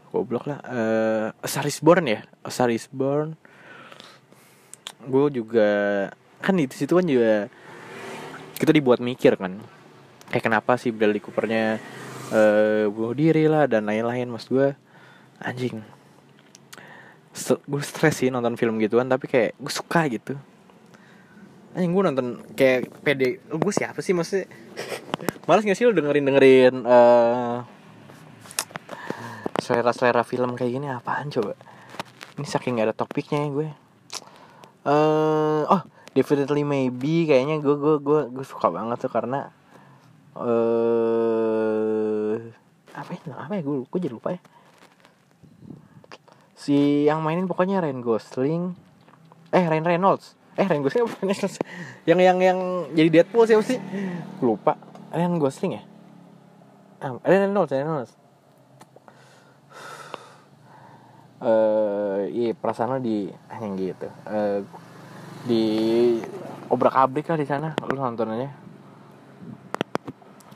Goblok 0.07 0.47
lah. 0.47 0.59
Uh, 0.63 1.27
A 1.43 1.47
Star 1.51 1.67
Is 1.67 1.83
Born 1.83 2.07
ya? 2.07 2.23
Is 2.71 2.87
Born 2.87 3.35
gue 5.07 5.39
juga 5.39 5.69
kan 6.41 6.57
di 6.57 6.67
situ 6.73 6.97
kan 6.97 7.05
juga 7.05 7.47
kita 8.57 8.71
dibuat 8.73 9.03
mikir 9.03 9.37
kan. 9.37 9.59
Kayak 10.27 10.43
kenapa 10.51 10.75
sih 10.75 10.91
Bradley 10.91 11.23
Coopernya 11.23 11.79
uh, 12.31 12.87
bunuh 12.91 13.15
diri 13.15 13.47
lah 13.47 13.67
dan 13.67 13.87
lain-lain. 13.87 14.31
Mas 14.31 14.47
gue 14.47 14.73
anjing. 15.43 15.83
Gue 17.69 17.81
stres 17.85 18.23
sih 18.23 18.33
nonton 18.33 18.57
film 18.57 18.81
gituan 18.81 19.11
tapi 19.11 19.29
kayak 19.29 19.59
gue 19.59 19.73
suka 19.73 20.07
gitu 20.09 20.39
anjing 21.77 21.93
gue 21.93 22.03
nonton 22.09 22.27
kayak 22.57 22.89
pede 23.05 23.37
gue 23.37 23.73
siapa 23.73 24.01
sih 24.01 24.17
maksudnya? 24.17 24.49
Malas 25.45 25.61
gak 25.61 25.77
sih 25.77 25.85
lo 25.85 25.93
dengerin 25.93 26.25
dengerin 26.25 26.75
uh, 26.89 27.61
selera 29.61 29.93
selera 29.93 30.25
film 30.25 30.57
kayak 30.57 30.73
gini? 30.73 30.89
Apaan 30.89 31.29
coba? 31.29 31.53
Ini 32.41 32.49
saking 32.49 32.81
gak 32.81 32.89
ada 32.89 32.97
topiknya 32.97 33.45
ya 33.45 33.49
gue. 33.53 33.69
Uh, 34.89 35.69
oh 35.69 35.81
definitely 36.17 36.65
maybe 36.65 37.29
kayaknya 37.29 37.61
gue 37.61 37.77
gue 37.77 38.01
gue 38.01 38.21
gue 38.33 38.45
suka 38.47 38.73
banget 38.73 38.97
tuh 38.97 39.13
karena 39.13 39.53
eh 40.33 42.41
apa 42.97 43.09
ya? 43.13 43.37
Apa 43.37 43.53
ya? 43.53 43.61
Gue 43.61 43.85
gue 43.85 43.99
jadi 44.01 44.17
lupa 44.17 44.33
ya. 44.33 44.41
Si 46.57 47.05
yang 47.05 47.21
mainin 47.21 47.45
pokoknya 47.45 47.85
Ryan 47.85 48.01
Gosling. 48.01 48.73
Eh 49.53 49.61
Ryan 49.61 49.85
Reynolds 49.85 50.33
eh 50.57 50.65
Ryan 50.65 50.81
Gosling 50.81 51.03
apa 51.05 51.17
yang 52.09 52.19
yang 52.19 52.37
yang 52.41 52.59
jadi 52.97 53.09
Deadpool 53.21 53.45
siapa 53.45 53.63
sih? 53.63 53.77
Lupa. 54.41 54.75
Ryan 55.13 55.37
Gosling 55.37 55.77
ya? 55.77 55.83
Ah, 56.97 57.13
Ryan 57.21 57.53
Reynolds 57.53 57.71
Ryan 57.71 57.85
Reynolds. 57.85 58.13
Eh 61.37 61.45
uh, 61.45 62.19
iya 62.33 62.57
perasaan 62.57 62.97
di 62.99 63.29
ah, 63.47 63.57
yang 63.61 63.77
gitu. 63.77 64.09
Uh, 64.25 64.65
di 65.45 65.63
obrak 66.73 66.97
abrik 66.97 67.29
lah 67.29 67.37
di 67.37 67.45
sana. 67.45 67.77
Lu 67.85 68.01
nontonannya 68.01 68.67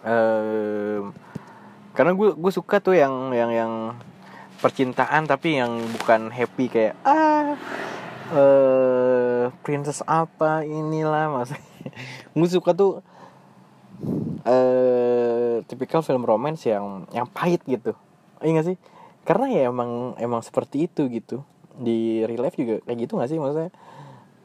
um, 0.06 1.14
karena 1.94 2.12
gue 2.16 2.30
gue 2.34 2.52
suka 2.54 2.82
tuh 2.82 2.96
yang 2.98 3.34
yang 3.36 3.52
yang 3.52 3.74
percintaan 4.62 5.26
tapi 5.26 5.58
yang 5.58 5.82
bukan 5.98 6.30
happy 6.30 6.70
kayak 6.70 6.94
ah 7.02 7.58
uh, 8.34 8.91
princess 9.62 10.02
apa 10.08 10.64
inilah 10.64 11.30
mas? 11.30 11.52
Gue 12.38 12.48
suka 12.48 12.72
tuh 12.72 13.04
uh, 14.46 15.62
tipikal 15.70 16.02
film 16.02 16.26
romance 16.26 16.66
yang 16.66 17.06
yang 17.14 17.28
pahit 17.30 17.62
gitu. 17.68 17.94
Iya 18.42 18.62
gak 18.62 18.68
sih? 18.74 18.78
Karena 19.22 19.46
ya 19.54 19.62
emang 19.70 20.18
emang 20.18 20.42
seperti 20.42 20.90
itu 20.90 21.06
gitu. 21.12 21.46
Di 21.78 22.26
real 22.26 22.42
life 22.42 22.58
juga 22.58 22.82
kayak 22.84 22.98
gitu 23.06 23.14
gak 23.22 23.30
sih 23.30 23.38
maksudnya? 23.38 23.72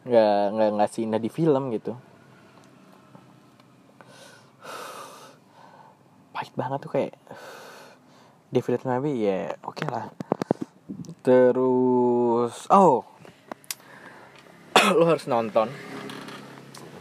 Nggak 0.06 0.38
nggak 0.54 0.68
nggak 0.78 0.98
indah 1.02 1.20
di 1.20 1.30
film 1.32 1.62
gitu. 1.74 1.92
Pahit 6.34 6.54
banget 6.54 6.78
tuh 6.84 6.92
kayak 6.92 7.12
David 8.52 8.84
Nabi 8.86 9.12
ya 9.24 9.56
oke 9.64 9.82
okay 9.82 9.88
lah. 9.88 10.12
Terus 11.26 12.70
oh 12.70 13.15
lo 14.94 15.04
harus 15.08 15.26
nonton. 15.26 15.66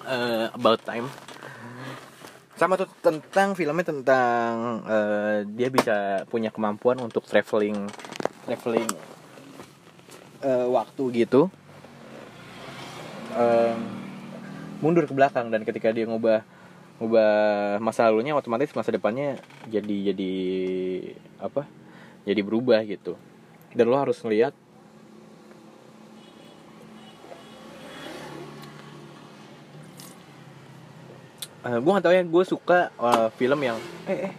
Uh, 0.06 0.50
About 0.54 0.82
Time. 0.82 1.10
Sama 2.56 2.80
tuh 2.80 2.88
tentang 3.04 3.52
filmnya 3.54 3.84
tentang 3.84 4.80
uh, 4.88 5.44
dia 5.44 5.68
bisa 5.68 6.24
punya 6.32 6.50
kemampuan 6.50 6.96
untuk 7.04 7.28
traveling 7.28 7.92
traveling 8.48 8.88
uh, 10.40 10.68
waktu 10.72 11.04
gitu. 11.26 11.52
Um, 13.36 13.80
mundur 14.80 15.04
ke 15.04 15.12
belakang 15.12 15.52
dan 15.52 15.68
ketika 15.68 15.92
dia 15.92 16.08
ngubah 16.08 16.48
ngubah 17.04 17.34
masa 17.84 18.08
lalunya 18.08 18.32
otomatis 18.32 18.72
masa 18.72 18.96
depannya 18.96 19.36
jadi 19.68 20.16
jadi 20.16 20.34
apa 21.44 21.68
jadi 22.24 22.40
berubah 22.40 22.80
gitu. 22.88 23.20
Dan 23.76 23.92
lo 23.92 24.00
harus 24.00 24.24
ngeliat 24.24 24.56
uh, 31.66 31.80
gue 31.82 31.92
gak 31.98 32.06
tau 32.06 32.14
ya 32.14 32.22
gue 32.22 32.44
suka 32.46 32.94
uh, 33.02 33.28
film 33.34 33.60
yang 33.66 33.78
eh 34.06 34.30
eh. 34.30 34.34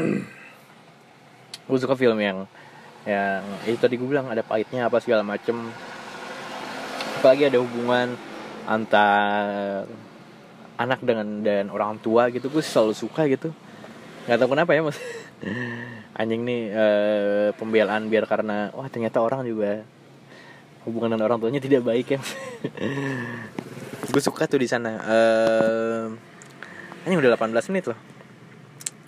Gue 1.70 1.78
suka 1.78 1.94
film 1.94 2.18
yang 2.18 2.50
yang 3.06 3.46
itu 3.62 3.78
tadi 3.78 3.94
gue 3.94 4.08
bilang 4.08 4.26
ada 4.26 4.42
pahitnya 4.42 4.90
apa 4.90 4.98
segala 4.98 5.22
macem. 5.22 5.54
Apalagi 7.20 7.46
ada 7.46 7.62
hubungan 7.62 8.18
antar 8.66 9.86
anak 10.74 10.98
dengan 11.04 11.44
dan 11.44 11.70
orang 11.70 12.00
tua 12.02 12.26
gitu 12.32 12.50
gue 12.50 12.64
selalu 12.64 12.90
suka 12.96 13.28
gitu. 13.30 13.54
Nggak 14.26 14.38
tahu 14.40 14.50
kenapa 14.50 14.74
ya 14.74 14.82
mas. 14.82 14.98
Anjing 16.18 16.42
nih 16.42 16.74
uh, 16.74 17.48
pembelaan 17.54 18.10
biar 18.10 18.26
karena 18.26 18.74
wah 18.74 18.90
ternyata 18.90 19.22
orang 19.22 19.46
juga 19.46 19.86
hubungan 20.88 21.16
dengan 21.16 21.28
orang 21.28 21.38
tuanya 21.40 21.60
tidak 21.60 21.84
baik 21.84 22.16
ya. 22.16 22.20
Gue 24.10 24.22
suka 24.22 24.48
tuh 24.48 24.58
di 24.58 24.66
sana 24.66 24.96
uh, 25.00 26.04
ini 27.06 27.14
udah 27.16 27.36
18 27.36 27.70
menit 27.72 27.90
loh. 27.92 27.98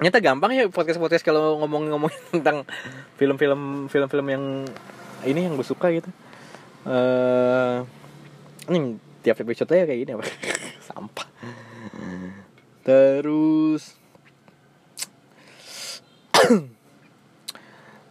Ternyata 0.02 0.18
gampang 0.18 0.50
ya 0.50 0.66
podcast 0.66 0.98
podcast 0.98 1.22
kalau 1.22 1.62
ngomong 1.62 1.94
ngomong 1.94 2.12
tentang 2.34 2.66
film-film 3.16 3.86
film-film 3.86 4.26
yang 4.26 4.44
ini 5.22 5.46
yang 5.46 5.54
gue 5.54 5.66
suka 5.66 5.94
gitu. 5.94 6.10
Uh, 6.82 7.86
ini 8.66 8.98
tiap 9.22 9.38
episode 9.38 9.70
aja 9.70 9.86
kayak 9.86 10.00
gini 10.02 10.12
apa? 10.18 10.26
Sampah. 10.90 11.28
Terus 12.82 13.94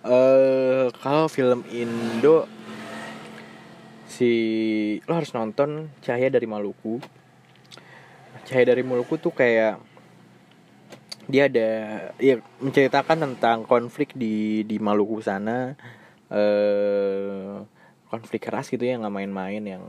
uh, 0.08 0.88
kalau 1.04 1.28
film 1.28 1.68
Indo 1.76 2.48
si 4.22 4.34
lo 5.10 5.18
harus 5.18 5.34
nonton 5.34 5.90
Cahaya 6.06 6.30
dari 6.30 6.46
Maluku. 6.46 7.02
Cahaya 8.46 8.78
dari 8.78 8.86
Maluku 8.86 9.18
tuh 9.18 9.34
kayak 9.34 9.82
dia 11.26 11.50
ada 11.50 11.70
ya 12.22 12.38
menceritakan 12.62 13.18
tentang 13.26 13.66
konflik 13.66 14.14
di 14.14 14.62
di 14.62 14.78
Maluku 14.78 15.26
sana. 15.26 15.74
Eh 16.30 17.66
konflik 18.14 18.46
keras 18.46 18.70
gitu 18.70 18.86
ya 18.86 19.02
nggak 19.02 19.10
main-main 19.10 19.64
yang 19.64 19.84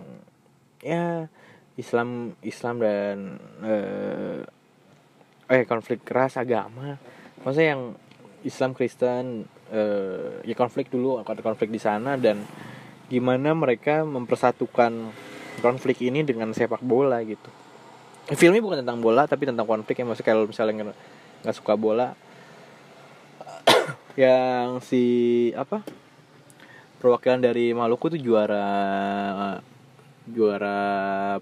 ya 0.81 1.29
Islam 1.77 2.33
Islam 2.41 2.81
dan 2.81 3.17
eh, 3.61 4.41
eh 5.53 5.65
konflik 5.69 6.09
keras 6.09 6.41
agama. 6.41 6.97
Maksudnya 7.45 7.69
yang 7.77 7.83
Islam 8.49 8.73
Kristen 8.73 9.45
eh, 9.69 10.41
ya 10.41 10.57
konflik 10.57 10.89
dulu 10.89 11.21
ada 11.21 11.45
konflik 11.45 11.69
di 11.69 11.83
sana 11.83 12.17
dan 12.17 12.41
gimana 13.13 13.53
mereka 13.53 14.09
mempersatukan 14.09 15.13
konflik 15.61 16.01
ini 16.01 16.25
dengan 16.25 16.57
sepak 16.57 16.81
bola 16.81 17.21
gitu. 17.21 17.53
Filmnya 18.33 18.65
bukan 18.65 18.81
tentang 18.81 19.05
bola 19.05 19.29
tapi 19.29 19.45
tentang 19.45 19.69
konflik 19.69 20.01
ya. 20.01 20.09
Maksudnya 20.09 20.33
kalau 20.33 20.49
misalnya 20.49 20.97
nggak 21.45 21.57
suka 21.57 21.77
bola 21.77 22.17
yang 24.21 24.81
si 24.81 25.05
apa 25.53 25.85
perwakilan 27.03 27.43
dari 27.45 27.77
Maluku 27.77 28.15
tuh 28.17 28.21
juara 28.23 28.65
juara 30.25 30.79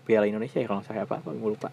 Piala 0.03 0.25
Indonesia 0.25 0.57
ya 0.57 0.67
kalau 0.67 0.81
salah 0.81 1.05
apa 1.05 1.21
apa 1.21 1.31
gue 1.37 1.51
lupa 1.53 1.69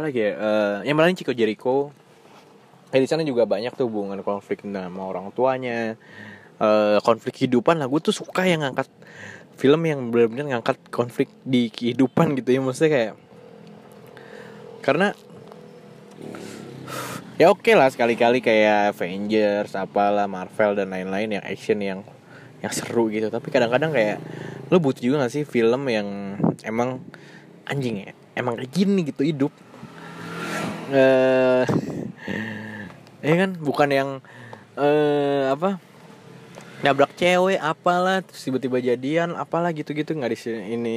apalagi 0.00 0.16
ya? 0.16 0.32
Eh, 0.32 0.76
yang 0.88 0.96
paling 0.96 1.12
Chico 1.12 1.36
Jericho. 1.36 1.92
Kayak 2.88 3.02
di 3.04 3.08
sana 3.12 3.22
juga 3.22 3.44
banyak 3.44 3.76
tuh 3.76 3.84
hubungan 3.84 4.16
konflik 4.24 4.64
sama 4.64 5.04
orang 5.04 5.28
tuanya. 5.36 6.00
Eh, 6.56 6.98
konflik 7.04 7.36
kehidupan 7.36 7.76
lah. 7.76 7.84
Gue 7.84 8.00
tuh 8.00 8.16
suka 8.16 8.48
yang 8.48 8.64
ngangkat 8.64 8.88
film 9.60 9.84
yang 9.84 10.08
benar-benar 10.08 10.56
ngangkat 10.56 10.80
konflik 10.88 11.28
di 11.44 11.68
kehidupan 11.68 12.32
gitu 12.40 12.48
ya. 12.48 12.60
Maksudnya 12.64 12.90
kayak 12.96 13.12
karena 14.80 15.12
ya 17.36 17.52
oke 17.52 17.68
lah 17.76 17.92
sekali-kali 17.92 18.40
kayak 18.40 18.96
Avengers 18.96 19.76
apalah 19.76 20.24
Marvel 20.24 20.80
dan 20.80 20.88
lain-lain 20.88 21.36
yang 21.36 21.44
action 21.44 21.76
yang 21.84 22.00
yang 22.64 22.72
seru 22.72 23.12
gitu. 23.12 23.28
Tapi 23.28 23.52
kadang-kadang 23.52 23.92
kayak 23.92 24.16
lo 24.72 24.80
butuh 24.80 25.04
juga 25.04 25.28
gak 25.28 25.34
sih 25.36 25.44
film 25.44 25.92
yang 25.92 26.40
emang 26.64 27.04
anjing 27.68 28.08
ya 28.08 28.16
emang 28.40 28.56
kayak 28.56 28.72
gini 28.72 29.00
gitu 29.04 29.22
hidup 29.22 29.52
eh 30.90 31.64
ya 33.22 33.34
kan? 33.38 33.50
Bukan 33.56 33.88
yang 33.90 34.08
eh 34.74 35.46
apa? 35.48 35.78
Nabrak 36.80 37.12
cewek 37.14 37.60
apalah 37.60 38.24
terus 38.24 38.40
tiba-tiba 38.40 38.80
jadian 38.80 39.36
apalah 39.36 39.70
gitu-gitu. 39.70 40.16
Nggak 40.16 40.32
di 40.34 40.38
sini 40.38 40.60
ini 40.74 40.96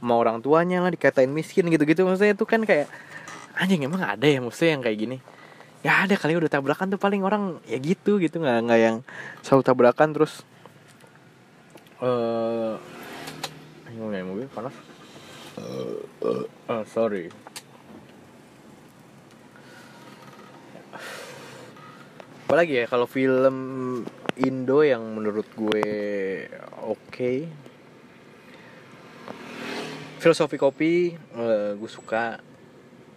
mau 0.00 0.20
orang 0.22 0.38
tuanya 0.40 0.80
lah 0.80 0.90
dikatain 0.90 1.30
miskin 1.30 1.68
gitu-gitu. 1.68 2.06
Maksudnya 2.06 2.32
itu 2.32 2.46
kan 2.46 2.62
kayak 2.62 2.88
anjing 3.58 3.82
emang 3.84 4.04
ada 4.04 4.26
ya 4.26 4.38
maksudnya 4.38 4.78
yang 4.78 4.82
kayak 4.86 4.98
gini? 4.98 5.16
Ya 5.84 6.02
ada 6.02 6.14
kali 6.18 6.34
udah 6.34 6.50
tabrakan 6.50 6.90
tuh 6.94 7.00
paling 7.00 7.22
orang 7.26 7.58
ya 7.66 7.78
gitu 7.82 8.22
gitu. 8.22 8.38
Nggak 8.38 8.58
nggak 8.70 8.80
yang 8.80 8.96
selalu 9.42 9.62
tabrakan 9.66 10.08
terus 10.14 10.46
eh 12.00 12.76
uh, 13.96 14.24
mobil 14.24 14.46
panas. 14.52 14.74
Uh, 15.56 16.84
sorry 16.92 17.32
apalagi 22.46 22.78
ya 22.78 22.86
kalau 22.86 23.10
film 23.10 23.56
Indo 24.38 24.86
yang 24.86 25.02
menurut 25.18 25.50
gue 25.58 25.90
oke. 26.78 27.32
Filosofi 30.22 30.54
kopi 30.54 31.10
eh, 31.18 31.70
gue 31.74 31.90
suka 31.90 32.38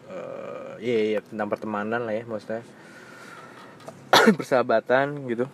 eh, 0.10 0.74
iya 0.82 1.00
iya 1.14 1.20
tentang 1.22 1.46
pertemanan 1.46 2.10
lah 2.10 2.18
ya 2.18 2.26
maksudnya. 2.26 2.66
Persahabatan 4.42 5.30
gitu. 5.30 5.46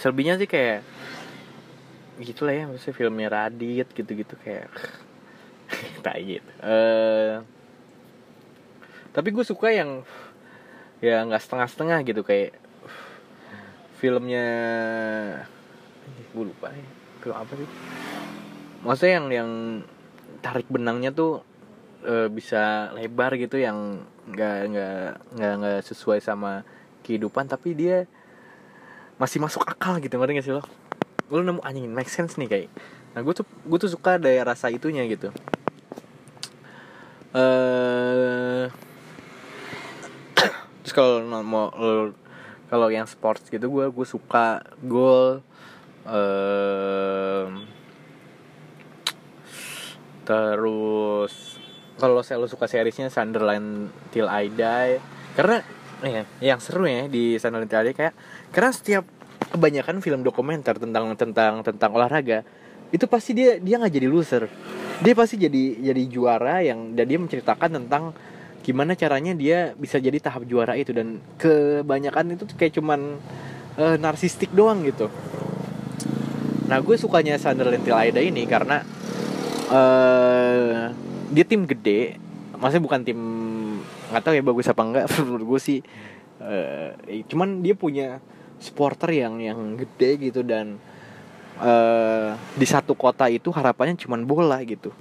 Selebihnya 0.00 0.40
sih 0.40 0.48
kayak 0.48 0.80
gitu 2.24 2.48
lah 2.48 2.54
ya 2.56 2.64
maksudnya 2.64 2.96
filmnya 2.96 3.28
Radit 3.28 3.92
gitu-gitu 3.92 4.40
kayak 4.40 4.72
tak 6.04 6.16
gitu. 6.24 6.48
Eh 6.64 7.44
tapi 9.12 9.34
gue 9.36 9.44
suka 9.44 9.68
yang 9.68 10.06
ya 10.98 11.22
nggak 11.22 11.42
setengah-setengah 11.42 11.98
gitu 12.06 12.22
kayak 12.26 12.58
filmnya 13.98 14.46
gue 16.34 16.44
lupa 16.46 16.70
ya 16.70 16.98
film 17.18 17.34
apa 17.34 17.52
sih? 17.58 17.68
Maksudnya 18.86 19.12
yang 19.18 19.26
yang 19.28 19.50
tarik 20.38 20.70
benangnya 20.70 21.10
tuh 21.10 21.42
e, 22.06 22.30
bisa 22.30 22.94
lebar 22.94 23.34
gitu 23.34 23.58
yang 23.58 24.06
nggak 24.30 24.56
nggak 24.70 25.02
nggak 25.34 25.54
nggak 25.58 25.80
sesuai 25.82 26.22
sama 26.22 26.62
kehidupan 27.02 27.50
tapi 27.50 27.74
dia 27.74 28.06
masih 29.18 29.42
masuk 29.42 29.66
akal 29.66 29.98
gitu 29.98 30.14
ngerti 30.14 30.32
gak 30.38 30.46
sih 30.46 30.54
lo? 30.54 30.62
Lo 31.28 31.42
nemu 31.42 31.60
anjing 31.66 31.90
make 31.90 32.06
sense 32.06 32.38
nih 32.38 32.48
kayak. 32.48 32.70
Nah 33.18 33.20
gue 33.26 33.34
tuh 33.34 33.46
gue 33.66 33.78
tuh 33.82 33.90
suka 33.90 34.14
daya 34.22 34.46
rasa 34.46 34.70
itunya 34.70 35.02
gitu. 35.10 35.34
Eh 37.34 38.87
terus 40.82 40.94
kalau 40.94 41.22
mau 41.42 41.70
kalau 42.68 42.88
yang 42.92 43.08
sports 43.08 43.48
gitu 43.48 43.66
gue 43.68 43.86
gue 43.88 44.06
suka 44.06 44.60
gol 44.84 45.40
um, 46.04 47.64
terus 50.28 51.58
kalau 51.98 52.22
saya 52.22 52.38
lo 52.38 52.46
suka 52.46 52.70
seriesnya 52.70 53.10
Sunderland 53.10 53.90
Till 54.14 54.30
I 54.30 54.46
Die. 54.54 54.92
Karena 55.34 55.58
ya 55.98 56.22
yang 56.38 56.62
seru 56.62 56.86
ya 56.86 57.10
di 57.10 57.36
Sunderland 57.42 57.66
Till 57.68 57.82
I 57.82 57.84
Die 57.90 57.96
kayak 57.98 58.14
karena 58.54 58.70
setiap 58.70 59.04
kebanyakan 59.50 59.98
film 59.98 60.22
dokumenter 60.22 60.78
tentang 60.78 61.18
tentang 61.18 61.66
tentang 61.66 61.90
olahraga 61.90 62.46
itu 62.94 63.04
pasti 63.10 63.34
dia 63.34 63.58
dia 63.58 63.82
nggak 63.82 63.92
jadi 63.92 64.08
loser. 64.08 64.46
Dia 65.02 65.14
pasti 65.14 65.36
jadi 65.42 65.90
jadi 65.90 66.02
juara 66.06 66.62
yang 66.62 66.94
dan 66.94 67.04
dia 67.10 67.18
menceritakan 67.18 67.82
tentang 67.84 68.14
gimana 68.68 68.92
caranya 68.92 69.32
dia 69.32 69.72
bisa 69.80 69.96
jadi 69.96 70.20
tahap 70.20 70.44
juara 70.44 70.76
itu? 70.76 70.92
Dan 70.92 71.24
kebanyakan 71.40 72.36
itu 72.36 72.44
kayak 72.52 72.76
cuman 72.76 73.16
uh, 73.80 73.96
narsistik 73.96 74.52
doang 74.52 74.84
gitu. 74.84 75.08
Nah 76.68 76.84
gue 76.84 76.96
sukanya 77.00 77.40
Sunderland 77.40 77.80
Die 77.80 78.28
ini 78.28 78.44
karena 78.44 78.84
uh, 79.72 80.92
dia 81.32 81.44
tim 81.48 81.64
gede. 81.64 82.20
Maksudnya 82.60 82.84
bukan 82.84 83.00
tim 83.08 83.20
nggak 84.12 84.20
tahu 84.20 84.34
ya 84.36 84.44
bagus 84.44 84.68
apa 84.68 84.82
enggak 84.84 85.04
menurut 85.24 85.56
gue 85.56 85.60
sih. 85.64 85.80
Uh, 86.38 86.92
cuman 87.24 87.64
dia 87.64 87.72
punya 87.72 88.20
supporter 88.60 89.16
yang 89.16 89.40
yang 89.40 89.80
gede 89.80 90.28
gitu 90.28 90.44
dan 90.44 90.76
uh, 91.62 92.34
di 92.54 92.66
satu 92.66 92.94
kota 92.94 93.26
itu 93.30 93.50
harapannya 93.50 93.98
cuman 93.98 94.26
bola 94.26 94.58
gitu 94.62 94.94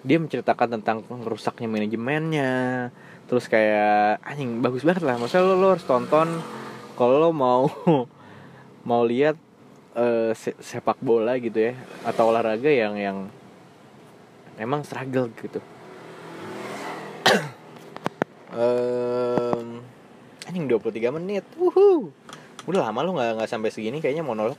dia 0.00 0.16
menceritakan 0.16 0.80
tentang 0.80 1.04
rusaknya 1.24 1.68
manajemennya. 1.68 2.52
Terus 3.28 3.46
kayak 3.46 4.24
anjing 4.24 4.64
bagus 4.64 4.82
banget 4.82 5.04
lah. 5.04 5.20
Maksudnya 5.20 5.44
lo, 5.44 5.54
lo 5.60 5.68
harus 5.76 5.84
tonton 5.84 6.40
kalau 6.96 7.16
lo 7.20 7.30
mau 7.32 7.68
mau 8.88 9.02
lihat 9.04 9.36
uh, 9.94 10.32
sepak 10.36 10.98
bola 11.04 11.36
gitu 11.36 11.72
ya 11.72 11.74
atau 12.04 12.32
olahraga 12.32 12.68
yang 12.72 12.96
yang 12.96 13.18
emang 14.56 14.82
struggle 14.84 15.28
gitu. 15.36 15.60
Um, 18.50 19.78
anjing 20.42 20.66
23 20.66 21.14
menit. 21.14 21.46
Uhu 21.54 22.10
udah 22.66 22.90
lama 22.90 23.06
lo 23.06 23.14
nggak 23.14 23.38
nggak 23.38 23.46
sampai 23.46 23.70
segini 23.70 24.02
kayaknya 24.02 24.26
monolog. 24.26 24.58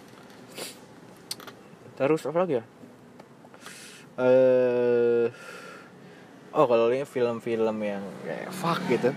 Terus 1.99 2.23
apa 2.23 2.39
lagi 2.47 2.63
ya 2.63 2.65
eh 4.21 5.25
oh 6.53 6.65
kalau 6.69 6.93
ini 6.93 7.07
film-film 7.07 7.77
yang 7.81 8.03
kayak 8.27 8.53
fuck 8.53 8.79
gitu 8.85 9.09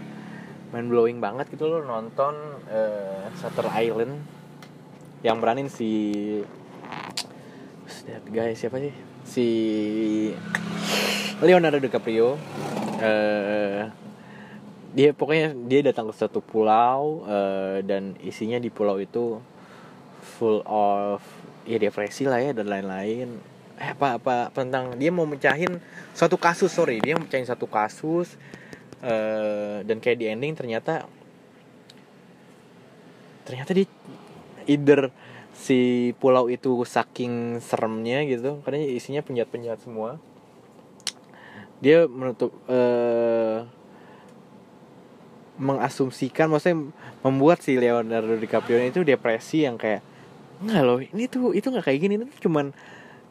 main 0.74 0.90
blowing 0.90 1.22
banget 1.22 1.46
gitu 1.54 1.70
lo 1.70 1.86
nonton 1.86 2.34
uh, 2.66 3.30
Shutter 3.38 3.70
Island. 3.70 4.18
Yang 5.22 5.36
beranin 5.38 5.68
si 5.70 5.90
that 8.10 8.26
guy? 8.26 8.58
Siapa 8.58 8.82
sih? 8.82 8.90
Si 9.22 9.46
Leonardo 11.38 11.78
DiCaprio. 11.78 12.34
Uh, 12.98 13.86
dia 14.94 15.10
pokoknya 15.14 15.54
dia 15.66 15.80
datang 15.86 16.10
ke 16.10 16.14
satu 16.14 16.42
pulau 16.42 17.22
uh, 17.26 17.78
dan 17.82 18.18
isinya 18.22 18.58
di 18.58 18.70
pulau 18.70 18.98
itu 18.98 19.38
full 20.22 20.62
of 20.66 21.22
ya 21.66 21.78
depresi 21.78 22.26
lah 22.26 22.38
ya 22.38 22.54
dan 22.54 22.70
lain-lain 22.70 23.53
eh 23.74 23.90
apa 23.90 24.22
apa 24.22 24.34
tentang 24.54 24.94
dia 24.94 25.10
mau 25.10 25.26
mecahin 25.26 25.82
satu 26.14 26.38
kasus 26.38 26.70
sorry. 26.70 27.02
Dia 27.02 27.18
mau 27.18 27.26
mecahin 27.26 27.46
satu 27.46 27.66
kasus 27.66 28.38
uh, 29.02 29.82
dan 29.82 29.98
kayak 29.98 30.18
di 30.22 30.26
ending 30.30 30.54
ternyata 30.54 31.06
ternyata 33.44 33.76
di 33.76 33.84
either 34.64 35.12
si 35.54 36.10
pulau 36.18 36.50
itu 36.50 36.82
saking 36.82 37.62
seremnya 37.62 38.26
gitu 38.26 38.62
karena 38.66 38.82
isinya 38.87 39.22
penjahat-penjahat 39.22 39.80
semua. 39.82 40.18
Dia 41.82 42.08
menutup 42.08 42.54
uh, 42.70 43.66
mengasumsikan 45.54 46.50
maksudnya 46.50 46.90
membuat 47.22 47.62
si 47.62 47.78
Leonardo 47.78 48.34
DiCaprio 48.34 48.82
itu 48.82 49.06
depresi 49.06 49.62
yang 49.62 49.78
kayak 49.78 50.02
nggak 50.64 50.82
loh 50.82 50.98
ini 50.98 51.30
tuh 51.30 51.54
itu 51.54 51.70
nggak 51.70 51.87
kayak 51.87 52.00
gini 52.02 52.14
itu 52.18 52.46
cuman 52.46 52.74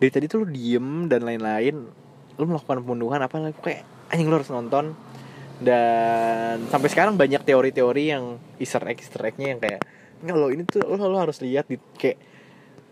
dari 0.03 0.11
tadi 0.11 0.27
tuh 0.27 0.43
lu 0.43 0.51
diem 0.51 1.07
dan 1.07 1.23
lain-lain. 1.23 1.87
Lu 2.35 2.43
melakukan 2.43 2.83
pembunuhan 2.83 3.23
apa 3.23 3.55
kayak 3.63 3.87
anjing 4.11 4.27
lu 4.27 4.35
harus 4.35 4.51
nonton. 4.51 4.91
Dan 5.63 6.67
sampai 6.67 6.91
sekarang 6.91 7.15
banyak 7.15 7.39
teori-teori 7.39 8.11
yang 8.11 8.35
easter 8.59 8.83
egg 8.83 8.99
easter 8.99 9.23
eggnya 9.23 9.55
yang 9.55 9.63
kayak 9.63 9.79
nggak 10.19 10.35
lo 10.35 10.51
ini 10.51 10.67
tuh 10.67 10.83
lo, 10.83 10.99
lo 11.07 11.15
harus 11.23 11.39
lihat 11.39 11.71
di 11.71 11.79
kayak 11.95 12.19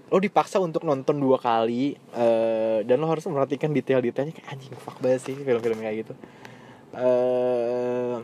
lo 0.08 0.24
dipaksa 0.24 0.64
untuk 0.64 0.88
nonton 0.88 1.20
dua 1.20 1.36
kali 1.36 2.00
uh, 2.16 2.80
dan 2.88 2.96
lo 2.96 3.12
harus 3.12 3.28
memperhatikan 3.28 3.76
detail-detailnya. 3.76 4.32
Kayak 4.32 4.48
anjing 4.56 4.72
fuck 4.80 5.04
banget 5.04 5.28
sih 5.28 5.36
film-film 5.36 5.84
kayak 5.84 6.08
gitu. 6.08 6.14
Uh, 6.96 8.24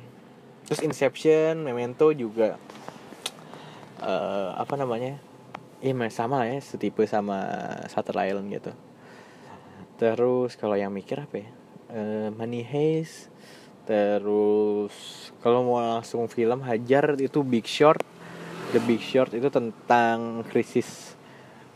terus 0.63 0.79
Inception 0.79 1.59
Memento 1.59 2.07
juga 2.15 2.55
uh, 3.99 4.55
apa 4.55 4.79
namanya 4.79 5.19
iya 5.81 5.93
sama 6.09 6.41
lah 6.41 6.47
ya 6.49 6.59
setipe 6.61 7.05
sama 7.05 7.37
Shutter 7.89 8.17
Island 8.17 8.49
gitu. 8.49 8.71
Terus 9.97 10.57
kalau 10.57 10.77
yang 10.77 10.93
mikir 10.93 11.21
apa 11.21 11.35
ya? 11.41 11.49
Uh, 11.87 12.29
Money 12.35 12.67
Heist 12.67 13.31
terus 13.87 14.91
kalau 15.39 15.63
mau 15.63 15.79
langsung 15.79 16.27
film 16.27 16.59
hajar 16.67 17.15
itu 17.17 17.39
Big 17.45 17.65
Short. 17.65 18.03
The 18.75 18.83
Big 18.83 18.99
Short 18.99 19.31
itu 19.31 19.47
tentang 19.47 20.43
krisis 20.51 21.15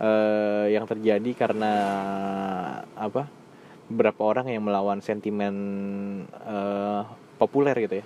uh, 0.02 0.68
yang 0.68 0.84
terjadi 0.84 1.32
karena 1.38 1.74
apa 2.98 3.32
beberapa 3.88 4.28
orang 4.28 4.52
yang 4.52 4.64
melawan 4.64 5.00
sentimen 5.00 5.56
uh, 6.44 7.08
populer 7.40 7.76
gitu 7.88 8.04
ya 8.04 8.06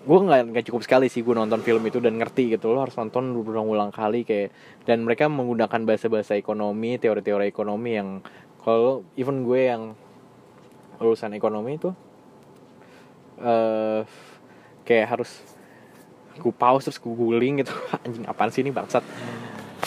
gue 0.00 0.18
nggak 0.18 0.42
nggak 0.56 0.64
cukup 0.72 0.82
sekali 0.84 1.06
sih 1.12 1.20
gue 1.20 1.36
nonton 1.36 1.60
film 1.60 1.84
itu 1.84 2.00
dan 2.00 2.16
ngerti 2.16 2.56
gitu. 2.56 2.72
Lo 2.72 2.80
harus 2.80 2.96
nonton 2.96 3.36
berulang-ulang 3.36 3.92
kali 3.92 4.24
kayak 4.24 4.52
dan 4.88 5.04
mereka 5.04 5.28
menggunakan 5.28 5.84
bahasa-bahasa 5.84 6.40
ekonomi 6.40 6.96
teori-teori 6.96 7.44
ekonomi 7.44 8.00
yang 8.00 8.24
kalau 8.64 9.04
even 9.16 9.44
gue 9.44 9.60
yang 9.68 9.82
lulusan 11.00 11.32
ekonomi 11.36 11.80
itu 11.80 11.92
uh, 13.40 14.04
kayak 14.84 15.16
harus 15.16 15.40
gue 16.36 16.52
pause 16.52 16.88
terus 16.88 17.00
gue 17.00 17.12
guling 17.12 17.60
gitu. 17.60 17.72
Anjing 18.04 18.24
apaan 18.24 18.48
sih 18.48 18.64
ini 18.64 18.72
bangsat? 18.72 19.04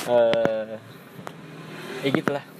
Uh, 0.06 0.78
ya 2.06 2.10
gitulah 2.14 2.53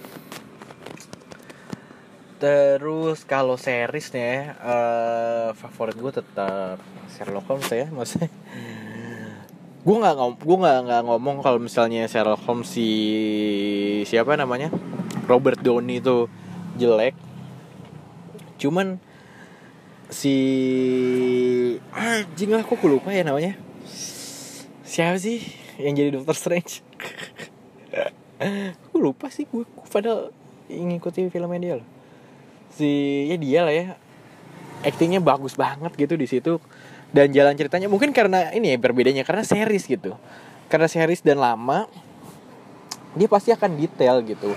terus 2.38 3.22
kalau 3.22 3.54
seriesnya 3.54 4.58
uh, 4.58 5.48
favorit 5.54 5.94
gue 5.94 6.12
tetap 6.12 6.82
Sherlock 7.14 7.46
Holmes 7.46 7.70
ya 7.70 7.86
maksudnya. 7.94 8.30
Gue 9.84 9.96
nggak 10.00 10.14
ngom 10.16 10.34
gue 10.40 10.56
nggak 10.58 10.78
nggak 10.88 11.02
ngomong 11.06 11.36
kalau 11.44 11.62
misalnya 11.62 12.10
Sherlock 12.10 12.42
Holmes 12.42 12.66
si 12.66 12.88
siapa 14.08 14.34
namanya? 14.34 14.72
Robert 15.30 15.62
Downey 15.62 16.02
itu 16.02 16.26
jelek. 16.74 17.14
Cuman 18.58 18.98
si 20.10 20.34
anjing 21.94 22.50
lah 22.50 22.66
kok 22.66 22.82
lupa 22.82 23.14
ya 23.14 23.22
namanya? 23.22 23.54
Siapa 24.84 25.18
sih 25.18 25.42
yang 25.78 25.94
jadi 25.94 26.14
Doctor 26.14 26.34
Strange? 26.34 26.82
Gue 28.90 29.00
lupa 29.00 29.30
sih 29.30 29.46
gue, 29.48 29.64
padahal 29.88 30.34
ngikuti 30.68 31.30
filmnya 31.30 31.60
dia 31.62 31.74
loh 31.80 31.93
si 32.74 33.24
ya 33.30 33.36
dia 33.38 33.60
lah 33.64 33.74
ya. 33.74 33.86
Actingnya 34.84 35.22
bagus 35.22 35.56
banget 35.56 35.94
gitu 35.96 36.14
di 36.18 36.26
situ. 36.28 36.60
Dan 37.14 37.30
jalan 37.30 37.54
ceritanya 37.54 37.86
mungkin 37.86 38.10
karena 38.10 38.50
ini 38.50 38.74
ya 38.74 38.78
berbedanya 38.78 39.22
karena 39.22 39.46
series 39.46 39.86
gitu. 39.86 40.18
Karena 40.66 40.90
series 40.90 41.22
dan 41.22 41.38
lama 41.38 41.86
dia 43.14 43.30
pasti 43.30 43.54
akan 43.54 43.78
detail 43.78 44.20
gitu. 44.26 44.50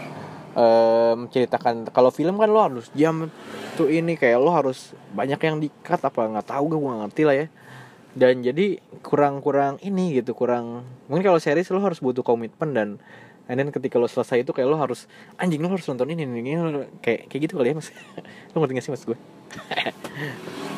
Um, 0.58 1.30
kalau 1.94 2.10
film 2.10 2.42
kan 2.42 2.50
lo 2.50 2.58
harus 2.58 2.90
jam 2.98 3.30
tuh 3.78 3.94
ini 3.94 4.18
kayak 4.18 4.42
lo 4.42 4.50
harus 4.50 4.98
banyak 5.14 5.38
yang 5.38 5.62
dikat 5.62 6.02
apa 6.02 6.18
nggak 6.18 6.50
tahu 6.50 6.74
gue 6.74 6.82
nggak 6.82 7.02
ngerti 7.08 7.24
lah 7.30 7.36
ya. 7.38 7.48
Dan 8.18 8.42
jadi 8.42 8.82
kurang-kurang 9.06 9.78
ini 9.86 10.18
gitu 10.18 10.34
kurang 10.34 10.82
mungkin 11.06 11.30
kalau 11.30 11.38
series 11.38 11.70
lo 11.70 11.78
harus 11.86 12.02
butuh 12.02 12.26
komitmen 12.26 12.74
dan 12.74 12.90
and 13.48 13.56
then 13.56 13.72
ketika 13.72 13.96
lo 13.96 14.08
selesai 14.08 14.44
itu 14.44 14.52
kayak 14.52 14.68
lo 14.68 14.78
harus 14.80 15.08
anjing 15.40 15.64
lo 15.64 15.72
harus 15.72 15.88
nonton 15.88 16.12
ini 16.12 16.28
ini, 16.28 16.44
ini. 16.44 16.52
Kayak 17.00 17.32
kayak 17.32 17.42
gitu 17.48 17.54
kali 17.60 17.72
ya 17.72 17.76
mas. 17.80 17.90
Lo 18.52 18.64
ngerti 18.64 18.74
gak 18.76 18.86
sih 18.86 18.92
mas 18.92 19.04
gue? 19.08 19.18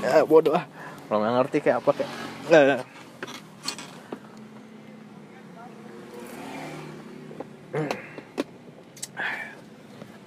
Ya, 0.06 0.22
bodoh 0.30 0.54
ah. 0.54 0.66
Kalau 1.10 1.20
nggak 1.26 1.34
ngerti 1.42 1.58
kayak 1.66 1.78
apa 1.82 1.92
kayak. 1.98 2.12
Nggak. 2.50 2.82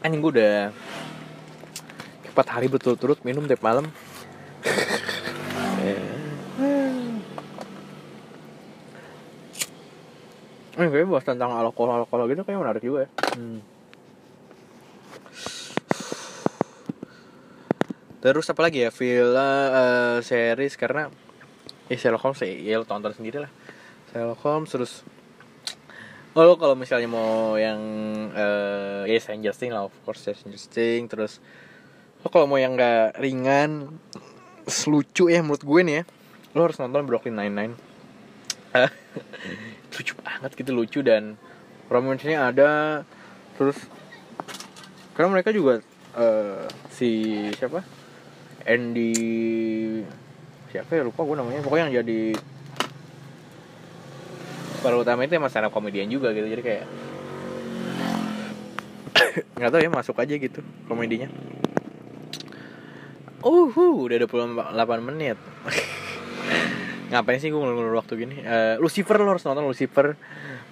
Anjing 0.02 0.18
gue 0.18 0.32
udah 0.34 0.74
empat 2.32 2.46
hari 2.48 2.66
berturut-turut 2.66 3.22
minum 3.22 3.46
tiap 3.46 3.62
malam 3.62 3.86
Ini 10.82 10.90
kayaknya 10.90 11.14
bahas 11.14 11.22
tentang 11.22 11.54
alkohol-alkohol 11.54 12.26
gitu 12.26 12.42
kayak 12.42 12.58
menarik 12.58 12.82
juga 12.82 13.06
ya. 13.06 13.10
Hmm. 13.38 13.62
Terus 18.18 18.50
apa 18.50 18.60
lagi 18.66 18.82
ya? 18.82 18.90
Film 18.90 19.38
uh, 19.38 20.18
series 20.26 20.74
karena 20.74 21.06
ya 21.86 21.94
Sherlock 21.94 22.26
Holmes 22.26 22.42
ya, 22.42 22.50
ya 22.50 22.82
lo 22.82 22.86
tonton 22.86 23.14
sendiri 23.14 23.46
lah. 23.46 23.52
Sherlock 24.10 24.42
Holmes 24.42 24.74
terus 24.74 25.06
Oh 26.32 26.48
lo 26.48 26.56
kalau 26.56 26.72
misalnya 26.72 27.12
mau 27.12 27.60
yang 27.60 27.78
uh, 28.32 29.04
ya 29.04 29.20
Stranger 29.20 29.52
Things 29.52 29.70
lah 29.76 29.84
of 29.86 29.94
course 30.02 30.24
Stranger 30.24 30.58
Things 30.58 31.06
terus 31.12 31.32
lo 32.24 32.32
kalau 32.32 32.48
mau 32.48 32.56
yang 32.56 32.74
gak 32.74 33.20
ringan 33.20 34.00
lucu 34.88 35.28
ya 35.28 35.44
menurut 35.44 35.60
gue 35.60 35.80
nih 35.84 35.94
ya 36.00 36.04
lo 36.56 36.64
harus 36.64 36.80
nonton 36.80 37.04
Brooklyn 37.04 37.36
Nine 37.36 37.52
Nine 37.52 37.74
lucu 39.92 40.14
banget 40.24 40.50
gitu 40.56 40.70
lucu 40.72 41.00
dan 41.04 41.36
romansnya 41.92 42.48
ada. 42.48 43.04
Terus 43.60 43.76
karena 45.12 45.28
mereka 45.28 45.52
juga 45.52 45.84
uh, 46.16 46.64
si 46.88 47.36
siapa? 47.56 47.84
Andy 48.64 49.12
siapa 50.72 50.96
ya? 50.96 51.02
Lupa 51.04 51.22
gue 51.28 51.36
namanya. 51.36 51.60
Pokoknya 51.60 51.92
yang 51.92 51.96
jadi 52.04 52.20
para 54.82 54.98
utama 54.98 55.22
itu 55.22 55.36
emang 55.36 55.52
stand 55.52 55.68
komedian 55.68 56.08
juga 56.08 56.32
gitu. 56.32 56.48
Jadi 56.48 56.62
kayak 56.64 56.84
nggak 59.60 59.70
tahu 59.70 59.80
ya 59.84 59.90
masuk 59.92 60.16
aja 60.16 60.34
gitu 60.34 60.60
komedinya. 60.88 61.28
Uh 63.42 63.74
udah 63.74 64.22
28 64.22 65.02
menit 65.02 65.34
ngapain 67.12 67.36
sih 67.36 67.52
gue 67.52 67.60
ngulur 67.60 67.92
waktu 67.92 68.16
gini 68.16 68.40
uh, 68.40 68.80
Lucifer 68.80 69.20
lo 69.20 69.36
harus 69.36 69.44
nonton 69.44 69.68
Lucifer 69.68 70.16